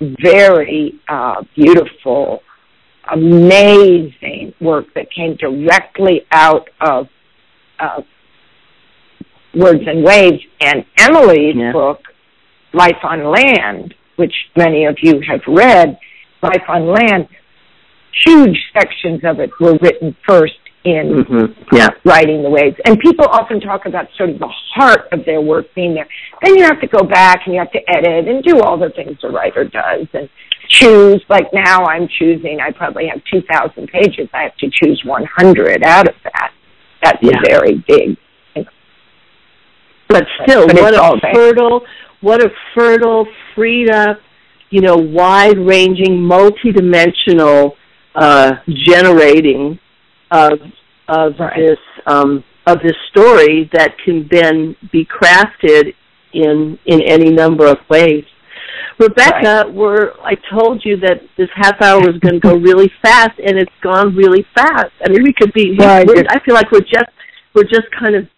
very 0.00 1.00
uh, 1.08 1.42
beautiful, 1.54 2.40
amazing 3.12 4.54
work 4.60 4.86
that 4.94 5.06
came 5.10 5.36
directly 5.36 6.22
out 6.32 6.68
of 6.80 7.08
uh, 7.78 8.02
Words 9.54 9.82
and 9.86 10.04
Waves. 10.04 10.42
And 10.60 10.84
Emily's 10.98 11.56
Yeah. 11.56 11.72
book, 11.72 12.00
Life 12.72 12.98
on 13.02 13.24
Land, 13.24 13.94
which 14.16 14.34
many 14.56 14.84
of 14.84 14.96
you 15.02 15.20
have 15.28 15.40
read, 15.46 15.98
Life 16.42 16.64
on 16.68 16.86
Land, 16.86 17.28
huge 18.24 18.58
sections 18.72 19.20
of 19.24 19.40
it 19.40 19.50
were 19.60 19.76
written 19.80 20.14
first 20.26 20.54
in 20.84 21.24
hmm 21.24 21.44
Yeah. 21.72 21.88
writing 22.04 22.42
the 22.42 22.48
waves. 22.50 22.76
And 22.84 22.98
people 23.00 23.26
often 23.30 23.60
talk 23.60 23.84
about 23.86 24.06
sort 24.16 24.30
of 24.30 24.38
the 24.38 24.48
heart 24.74 25.08
of 25.12 25.24
their 25.26 25.40
work 25.40 25.66
being 25.74 25.94
there. 25.94 26.08
Then 26.42 26.56
you 26.56 26.64
have 26.64 26.80
to 26.80 26.86
go 26.86 27.02
back 27.04 27.42
and 27.44 27.54
you 27.54 27.60
have 27.60 27.72
to 27.72 27.90
edit 27.90 28.26
and 28.28 28.42
do 28.42 28.60
all 28.60 28.78
the 28.78 28.90
things 28.90 29.18
a 29.22 29.28
writer 29.28 29.64
does 29.64 30.06
and 30.14 30.28
choose. 30.70 31.22
Like 31.28 31.52
now 31.52 31.84
I'm 31.84 32.08
choosing, 32.18 32.58
I 32.60 32.70
probably 32.72 33.06
have 33.08 33.20
2,000 33.30 33.88
pages. 33.88 34.28
I 34.32 34.42
have 34.44 34.56
to 34.58 34.70
choose 34.70 35.02
100 35.04 35.82
out 35.84 36.08
of 36.08 36.14
that. 36.24 36.52
That's 37.02 37.18
Yeah. 37.22 37.38
a 37.38 37.48
very 37.48 37.84
big. 37.86 38.16
But 40.08 40.26
still, 40.42 40.66
But 40.66 40.76
what 40.80 40.94
a 40.94 41.20
fertile, 41.32 41.82
what 42.20 42.42
a 42.44 42.50
fertile, 42.74 43.26
freed 43.54 43.90
up, 43.90 44.20
you 44.70 44.80
know, 44.80 44.96
wide-ranging, 44.96 46.16
multidimensional 46.18 47.74
uh, 48.14 48.56
generating 48.68 49.78
of 50.32 50.58
of 51.08 51.34
Right. 51.38 51.56
this 51.56 51.78
um, 52.06 52.42
of 52.66 52.78
this 52.82 52.96
story 53.10 53.68
that 53.72 53.96
can 54.04 54.28
then 54.30 54.76
be 54.92 55.04
crafted 55.04 55.94
in 56.32 56.78
in 56.86 57.00
any 57.02 57.30
number 57.30 57.66
of 57.66 57.78
ways. 57.88 58.24
Rebecca, 58.98 59.70
we're 59.72 60.12
I 60.22 60.34
told 60.52 60.82
you 60.84 60.96
that 60.98 61.22
this 61.36 61.48
half 61.54 61.80
hour 61.82 62.00
was 62.00 62.18
going 62.20 62.34
to 62.34 62.40
go 62.40 62.54
really 62.56 62.90
fast, 63.02 63.38
and 63.38 63.58
it's 63.58 63.72
gone 63.82 64.14
really 64.14 64.44
fast. 64.54 64.92
I 65.04 65.08
mean, 65.08 65.22
we 65.22 65.32
could 65.32 65.52
be. 65.52 65.76
Right. 65.78 66.08
I 66.28 66.38
feel 66.44 66.54
like 66.54 66.70
we're 66.70 66.80
just 66.80 67.10
we're 67.54 67.64
just 67.64 67.90
kind 67.98 68.14
of 68.14 68.28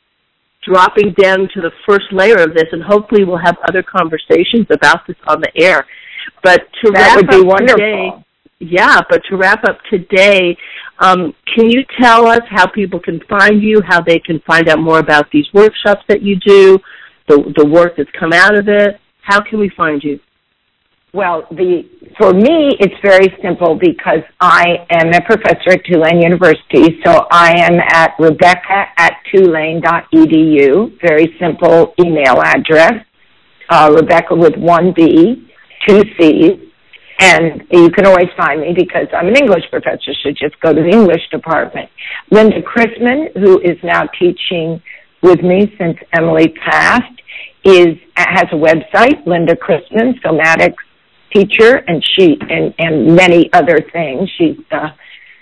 dropping 0.65 1.13
down 1.19 1.49
to 1.55 1.61
the 1.61 1.73
first 1.87 2.07
layer 2.13 2.41
of 2.41 2.55
this, 2.55 2.67
and 2.73 2.83
hopefully 2.83 3.25
we'll 3.25 3.43
have 3.43 3.57
other 3.69 3.83
conversations 3.83 4.67
about 4.71 5.07
this 5.07 5.17
on 5.27 5.41
the 5.41 5.51
air. 5.61 5.87
But 6.43 6.61
to 6.85 6.91
That 6.93 7.15
wrap 7.15 7.17
would 7.17 7.29
be 7.29 7.41
up 7.41 7.47
wonderful. 7.47 7.77
today, 7.79 8.11
yeah. 8.61 9.01
But 9.11 9.23
to 9.29 9.37
wrap 9.37 9.65
up 9.65 9.79
today, 9.91 10.57
um, 11.01 11.35
can 11.55 11.69
you 11.69 11.83
tell 12.01 12.27
us 12.27 12.43
how 12.49 12.69
people 12.69 13.01
can 13.01 13.21
find 13.29 13.61
you, 13.61 13.83
how 13.85 14.01
they 14.01 14.21
can 14.21 14.41
find 14.47 14.69
out 14.69 14.79
more 14.79 15.01
about 15.01 15.31
these 15.33 15.47
workshops 15.53 16.03
that 16.09 16.23
you 16.23 16.37
do, 16.37 16.79
the 17.29 17.53
the 17.57 17.67
work 17.67 17.95
that's 17.97 18.11
come 18.19 18.33
out 18.33 18.55
of 18.57 18.69
it? 18.69 19.01
How 19.23 19.41
can 19.41 19.59
we 19.59 19.71
find 19.77 20.03
you? 20.03 20.21
Well, 21.15 21.47
the 21.51 21.83
for 22.19 22.33
me, 22.33 22.77
it's 22.81 22.95
very 23.03 23.35
simple 23.43 23.79
because 23.79 24.23
I 24.41 24.87
am 24.91 25.09
a 25.09 25.21
professor 25.21 25.73
at 25.73 25.85
Tulane 25.85 26.23
University, 26.23 27.01
so 27.05 27.27
I 27.31 27.53
am 27.59 27.79
at 27.81 28.15
Rebecca 28.19 28.87
at 28.97 29.15
tulane.edu. 29.31 30.99
Very 31.07 31.37
simple 31.39 31.95
email 32.01 32.41
address. 32.43 32.95
Uh, 33.69 33.93
Rebecca 33.95 34.35
with 34.35 34.57
one 34.57 34.93
B, 34.95 35.49
two 35.87 36.03
C's, 36.19 36.59
and 37.21 37.63
you 37.71 37.91
can 37.91 38.07
always 38.07 38.29
find 38.37 38.61
me 38.61 38.75
because 38.77 39.07
I'm 39.17 39.29
an 39.29 39.37
English 39.37 39.65
professor, 39.71 40.13
so 40.23 40.31
just 40.31 40.59
go 40.61 40.73
to 40.73 40.83
the 40.83 40.91
English 40.91 41.23
department. 41.31 41.89
Linda 42.31 42.61
Chrisman, 42.63 43.37
who 43.37 43.61
is 43.61 43.79
now 43.83 44.09
teaching 44.19 44.83
with 45.23 45.41
me 45.43 45.73
since 45.79 45.97
Emily 46.13 46.49
passed, 46.49 47.22
is 47.65 47.97
has 48.17 48.47
a 48.53 48.57
website, 48.57 49.25
Linda 49.27 49.55
Chrisman, 49.57 50.21
somatics 50.23 50.75
teacher, 51.33 51.77
and 51.87 52.05
she 52.17 52.37
and 52.49 52.75
and 52.79 53.15
many 53.17 53.53
other 53.53 53.79
things. 53.93 54.29
She's 54.39 54.57
uh, 54.71 54.89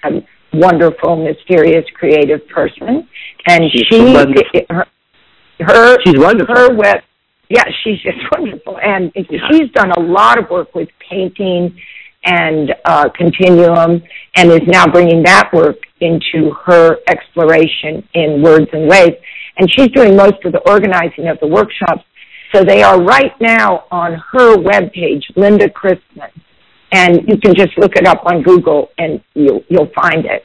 a 0.04 0.10
wonderful, 0.52 1.16
mysterious, 1.24 1.84
creative 1.94 2.46
person, 2.48 3.08
and 3.46 3.64
She's 3.72 3.86
she 3.90 4.02
wonderful. 4.12 4.60
her 4.70 4.86
her 5.60 5.96
She's 6.04 6.18
wonderful. 6.18 6.54
her 6.54 6.74
web 6.74 7.02
yeah 7.48 7.64
she's 7.84 8.00
just 8.00 8.16
wonderful 8.32 8.78
and 8.80 9.12
Yeah. 9.14 9.38
she's 9.50 9.70
done 9.72 9.90
a 9.92 10.00
lot 10.00 10.38
of 10.38 10.48
work 10.50 10.74
with 10.74 10.88
painting 11.10 11.76
and 12.24 12.74
uh 12.84 13.08
continuum 13.10 14.02
and 14.36 14.50
is 14.52 14.60
now 14.66 14.86
bringing 14.86 15.22
that 15.24 15.50
work 15.52 15.76
into 16.00 16.52
her 16.64 16.96
exploration 17.08 18.06
in 18.14 18.40
words 18.42 18.68
and 18.72 18.88
waves 18.88 19.16
and 19.58 19.68
she's 19.76 19.88
doing 19.88 20.16
most 20.16 20.42
of 20.44 20.52
the 20.52 20.60
organizing 20.70 21.28
of 21.28 21.38
the 21.40 21.46
workshops 21.46 22.04
so 22.52 22.64
they 22.64 22.82
are 22.82 23.00
right 23.02 23.32
now 23.40 23.84
on 23.90 24.14
her 24.32 24.56
webpage 24.56 25.22
linda 25.36 25.68
chrisman 25.68 26.30
and 26.92 27.20
you 27.28 27.36
can 27.38 27.54
just 27.54 27.76
look 27.78 27.94
it 27.96 28.06
up 28.06 28.22
on 28.26 28.42
google 28.42 28.88
and 28.98 29.20
you'll 29.34 29.62
you'll 29.68 29.90
find 29.94 30.24
it 30.26 30.44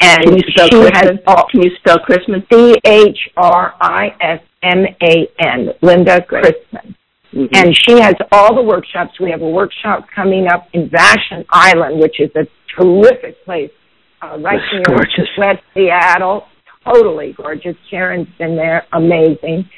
and 0.00 0.24
Can 0.24 0.34
you 0.34 0.40
spell 0.50 0.68
she 0.70 0.76
has 0.92 1.06
Christmas? 1.06 1.44
Can 1.52 1.62
you 1.62 1.70
spell 1.78 1.98
Chrisman? 2.00 2.44
C 2.52 2.74
H 2.84 3.18
R 3.36 3.74
I 3.80 4.08
S 4.20 4.40
M 4.64 4.84
A 5.00 5.28
N, 5.38 5.68
Linda 5.82 6.20
Chrisman. 6.22 6.94
Mhm. 7.32 7.48
And 7.54 7.76
she 7.76 8.00
has 8.00 8.14
all 8.32 8.54
the 8.56 8.62
workshops. 8.62 9.18
We 9.20 9.30
have 9.30 9.40
a 9.42 9.48
workshop 9.48 10.06
coming 10.14 10.48
up 10.48 10.68
in 10.72 10.88
Vashon 10.90 11.44
Island, 11.48 12.00
which 12.00 12.18
is 12.18 12.30
a 12.34 12.46
terrific 12.76 13.42
place, 13.44 13.70
uh, 14.20 14.36
right 14.40 14.58
That's 14.60 14.72
near 14.88 14.96
gorgeous. 14.96 15.28
West 15.38 15.62
Seattle. 15.74 16.48
totally 16.84 17.32
gorgeous. 17.32 17.76
Sharon's 17.88 18.28
been 18.36 18.56
there, 18.56 18.86
amazing. 18.92 19.68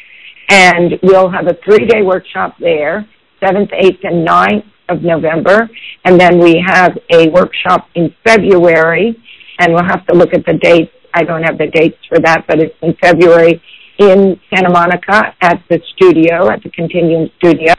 And 0.48 0.92
we'll 1.02 1.30
have 1.30 1.46
a 1.46 1.56
three-day 1.64 2.02
workshop 2.02 2.56
there, 2.60 3.08
7th, 3.42 3.72
8th, 3.72 4.04
and 4.04 4.26
9th 4.26 4.64
of 4.88 5.02
November. 5.02 5.68
And 6.04 6.20
then 6.20 6.38
we 6.38 6.62
have 6.66 6.96
a 7.10 7.28
workshop 7.30 7.88
in 7.94 8.14
February, 8.24 9.16
and 9.58 9.72
we'll 9.72 9.84
have 9.84 10.06
to 10.06 10.14
look 10.14 10.32
at 10.34 10.44
the 10.46 10.54
dates. 10.54 10.92
I 11.14 11.24
don't 11.24 11.42
have 11.42 11.58
the 11.58 11.66
dates 11.66 11.96
for 12.08 12.18
that, 12.20 12.44
but 12.46 12.60
it's 12.60 12.74
in 12.82 12.94
February 13.00 13.60
in 13.98 14.38
Santa 14.54 14.70
Monica 14.70 15.34
at 15.40 15.62
the 15.70 15.80
studio, 15.94 16.50
at 16.50 16.62
the 16.62 16.70
Continuum 16.70 17.30
Studio. 17.38 17.74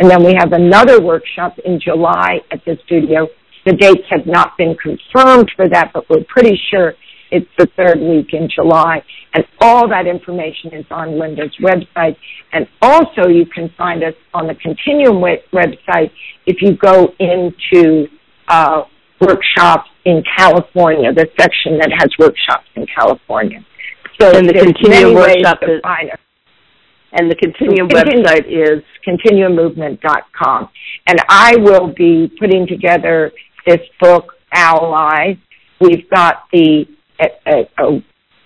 And 0.00 0.10
then 0.10 0.24
we 0.24 0.34
have 0.38 0.52
another 0.52 1.00
workshop 1.00 1.58
in 1.64 1.80
July 1.80 2.40
at 2.50 2.64
the 2.64 2.78
studio. 2.86 3.28
The 3.66 3.74
dates 3.74 4.04
have 4.10 4.26
not 4.26 4.56
been 4.56 4.76
confirmed 4.76 5.50
for 5.54 5.68
that, 5.68 5.90
but 5.92 6.08
we're 6.08 6.24
pretty 6.28 6.58
sure 6.70 6.94
it's 7.30 7.48
the 7.58 7.68
third 7.76 8.00
week 8.00 8.28
in 8.32 8.48
July. 8.54 9.02
And 9.34 9.44
all 9.60 9.88
that 9.88 10.06
information 10.06 10.72
is 10.72 10.86
on 10.90 11.18
Linda's 11.18 11.54
website. 11.62 12.16
And 12.52 12.66
also 12.80 13.28
you 13.28 13.46
can 13.46 13.70
find 13.76 14.02
us 14.02 14.14
on 14.34 14.46
the 14.46 14.54
Continuum 14.54 15.22
website 15.52 16.10
if 16.46 16.62
you 16.62 16.76
go 16.76 17.12
into 17.18 18.06
uh, 18.48 18.82
workshops 19.20 19.90
in 20.04 20.22
California, 20.36 21.12
the 21.12 21.28
section 21.38 21.78
that 21.78 21.90
has 21.98 22.08
workshops 22.18 22.66
in 22.76 22.86
California. 22.86 23.64
So 24.20 24.36
and 24.36 24.48
the 24.48 24.54
Continuum 24.54 25.14
workshop 25.14 25.58
is, 25.62 25.80
and 27.12 27.30
the 27.30 27.36
Continuum 27.36 27.88
website 27.88 28.46
is 28.46 28.82
continuummovement.com. 29.06 30.68
And 31.06 31.18
I 31.28 31.56
will 31.58 31.92
be 31.92 32.30
putting 32.38 32.66
together 32.66 33.32
this 33.66 33.80
book, 34.00 34.34
Eyes. 34.52 35.36
We've 35.80 36.08
got 36.10 36.44
the 36.52 36.86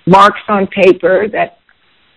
marks 0.06 0.40
on 0.48 0.66
paper 0.66 1.28
that 1.28 1.58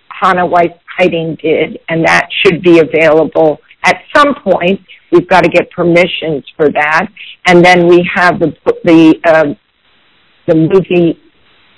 Hannah 0.09 0.45
Weiss 0.45 0.69
Heiting 0.99 1.39
did, 1.41 1.79
and 1.89 2.05
that 2.05 2.27
should 2.43 2.61
be 2.61 2.79
available 2.79 3.59
at 3.83 3.97
some 4.15 4.33
point. 4.35 4.79
We've 5.11 5.27
got 5.27 5.43
to 5.43 5.49
get 5.49 5.69
permissions 5.71 6.43
for 6.55 6.69
that, 6.69 7.07
and 7.45 7.63
then 7.63 7.87
we 7.87 8.07
have 8.13 8.39
the 8.39 8.53
the 8.83 9.15
uh, 9.25 9.53
the 10.47 10.55
movie 10.55 11.19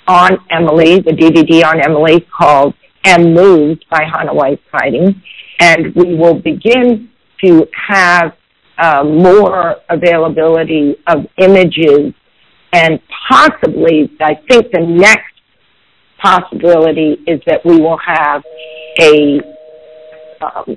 on 0.06 0.38
Emilie, 0.50 1.00
the 1.00 1.12
DVD 1.12 1.64
on 1.64 1.80
Emilie 1.80 2.26
called 2.36 2.74
"M 3.04 3.34
Moved" 3.34 3.84
by 3.90 4.04
Hannah 4.04 4.34
Weiss 4.34 4.58
Heiting, 4.72 5.20
and 5.60 5.94
we 5.94 6.14
will 6.14 6.40
begin 6.40 7.10
to 7.44 7.66
have 7.88 8.32
uh, 8.78 9.04
more 9.04 9.76
availability 9.90 10.96
of 11.06 11.26
images 11.38 12.14
and 12.72 13.00
possibly, 13.28 14.10
I 14.20 14.34
think 14.48 14.70
the 14.72 14.80
next 14.80 15.24
possibility 16.22 17.16
is 17.26 17.40
that 17.46 17.64
we 17.64 17.80
will 17.80 17.98
have 18.04 18.42
a 19.00 19.40
um, 20.40 20.76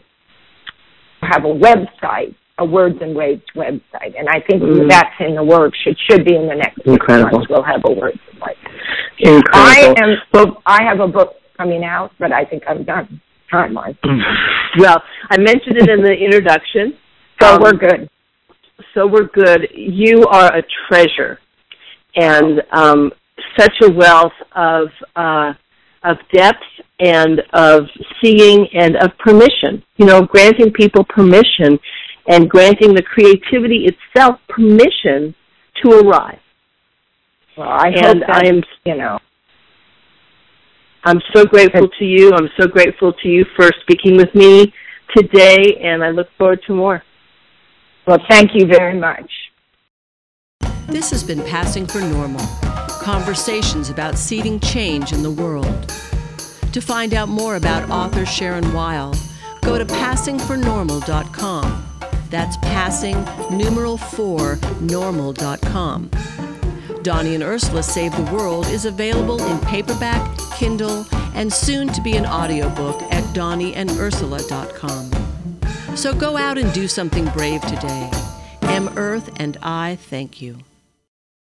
have 1.21 1.45
a 1.45 1.53
website, 1.53 2.35
a 2.57 2.65
Words 2.65 2.97
and 3.01 3.15
Waves 3.15 3.43
website, 3.55 4.17
and 4.17 4.27
I 4.29 4.39
think 4.47 4.63
mm. 4.63 4.89
that's 4.89 5.13
in 5.19 5.35
the 5.35 5.43
works. 5.43 5.77
It 5.85 5.97
should 6.09 6.25
be 6.25 6.35
in 6.35 6.47
the 6.47 6.55
next 6.55 6.79
Incredible. 6.85 7.39
months. 7.39 7.47
We'll 7.49 7.63
have 7.63 7.81
a 7.85 7.91
Words 7.91 8.19
and 8.31 8.41
Waves. 8.41 8.59
Incredible. 9.19 9.49
I 9.53 9.93
am. 9.97 10.15
Well, 10.33 10.61
I 10.65 10.83
have 10.83 10.99
a 10.99 11.07
book 11.07 11.35
coming 11.57 11.83
out, 11.83 12.11
but 12.19 12.31
I 12.31 12.45
think 12.45 12.63
I'm 12.67 12.83
done 12.83 13.21
time 13.51 13.73
wise. 13.73 13.95
well, 14.79 15.01
I 15.29 15.37
mentioned 15.37 15.77
it 15.77 15.89
in 15.89 16.01
the 16.01 16.13
introduction. 16.13 16.97
So 17.41 17.55
um, 17.55 17.61
we're 17.61 17.73
good. 17.73 18.09
So 18.93 19.07
we're 19.07 19.27
good. 19.27 19.67
You 19.75 20.25
are 20.27 20.55
a 20.55 20.63
treasure 20.87 21.39
and 22.15 22.61
um, 22.71 23.11
such 23.57 23.73
a 23.83 23.91
wealth 23.91 24.33
of 24.55 24.87
uh, 25.15 25.53
of 26.03 26.17
depth 26.33 26.63
and 26.99 27.41
of 27.53 27.83
seeing 28.21 28.67
and 28.73 28.95
of 28.97 29.11
permission. 29.19 29.83
You 29.97 30.05
know, 30.05 30.21
granting 30.21 30.71
people 30.71 31.03
permission 31.03 31.79
and 32.27 32.49
granting 32.49 32.93
the 32.93 33.01
creativity 33.01 33.87
itself 33.87 34.39
permission 34.47 35.35
to 35.83 35.99
arrive. 35.99 36.39
Well, 37.57 37.69
I 37.69 37.89
and 37.89 38.23
I 38.25 38.47
am, 38.47 38.61
you 38.85 38.95
know, 38.95 39.19
I'm 41.03 41.19
so 41.33 41.45
grateful 41.45 41.87
to 41.99 42.05
you. 42.05 42.31
I'm 42.33 42.49
so 42.59 42.67
grateful 42.67 43.13
to 43.13 43.27
you 43.27 43.45
for 43.55 43.69
speaking 43.81 44.15
with 44.15 44.33
me 44.35 44.73
today, 45.15 45.79
and 45.83 46.03
I 46.03 46.11
look 46.11 46.27
forward 46.37 46.61
to 46.67 46.73
more. 46.73 47.03
Well, 48.07 48.19
thank 48.29 48.51
you 48.53 48.65
very 48.65 48.97
much. 48.97 49.29
This 50.87 51.11
has 51.11 51.23
been 51.23 51.43
Passing 51.45 51.85
for 51.85 52.01
Normal 52.01 52.45
conversations 53.01 53.89
about 53.89 54.17
seeding 54.17 54.59
change 54.59 55.11
in 55.11 55.23
the 55.23 55.31
world. 55.31 55.89
To 56.71 56.79
find 56.79 57.15
out 57.15 57.29
more 57.29 57.55
about 57.55 57.89
author 57.89 58.23
Sharon 58.25 58.71
Weil, 58.73 59.15
go 59.61 59.79
to 59.79 59.85
passingfornormal.com. 59.85 61.87
That's 62.29 62.57
passing 62.57 63.25
numeral 63.51 63.97
4 63.97 64.59
normal.com. 64.81 66.11
Donnie 67.01 67.33
and 67.33 67.43
Ursula 67.43 67.81
Save 67.81 68.15
the 68.15 68.31
World 68.31 68.67
is 68.67 68.85
available 68.85 69.43
in 69.43 69.57
paperback, 69.61 70.37
Kindle, 70.55 71.07
and 71.33 71.51
soon 71.51 71.87
to 71.89 72.01
be 72.01 72.15
an 72.15 72.27
audiobook 72.27 73.01
at 73.11 73.23
donnieandursula.com. 73.33 75.97
So 75.97 76.13
go 76.13 76.37
out 76.37 76.59
and 76.59 76.71
do 76.71 76.87
something 76.87 77.25
brave 77.29 77.63
today. 77.63 78.11
M. 78.61 78.89
Earth 78.95 79.31
and 79.37 79.57
I 79.63 79.97
thank 79.99 80.39
you. 80.41 80.59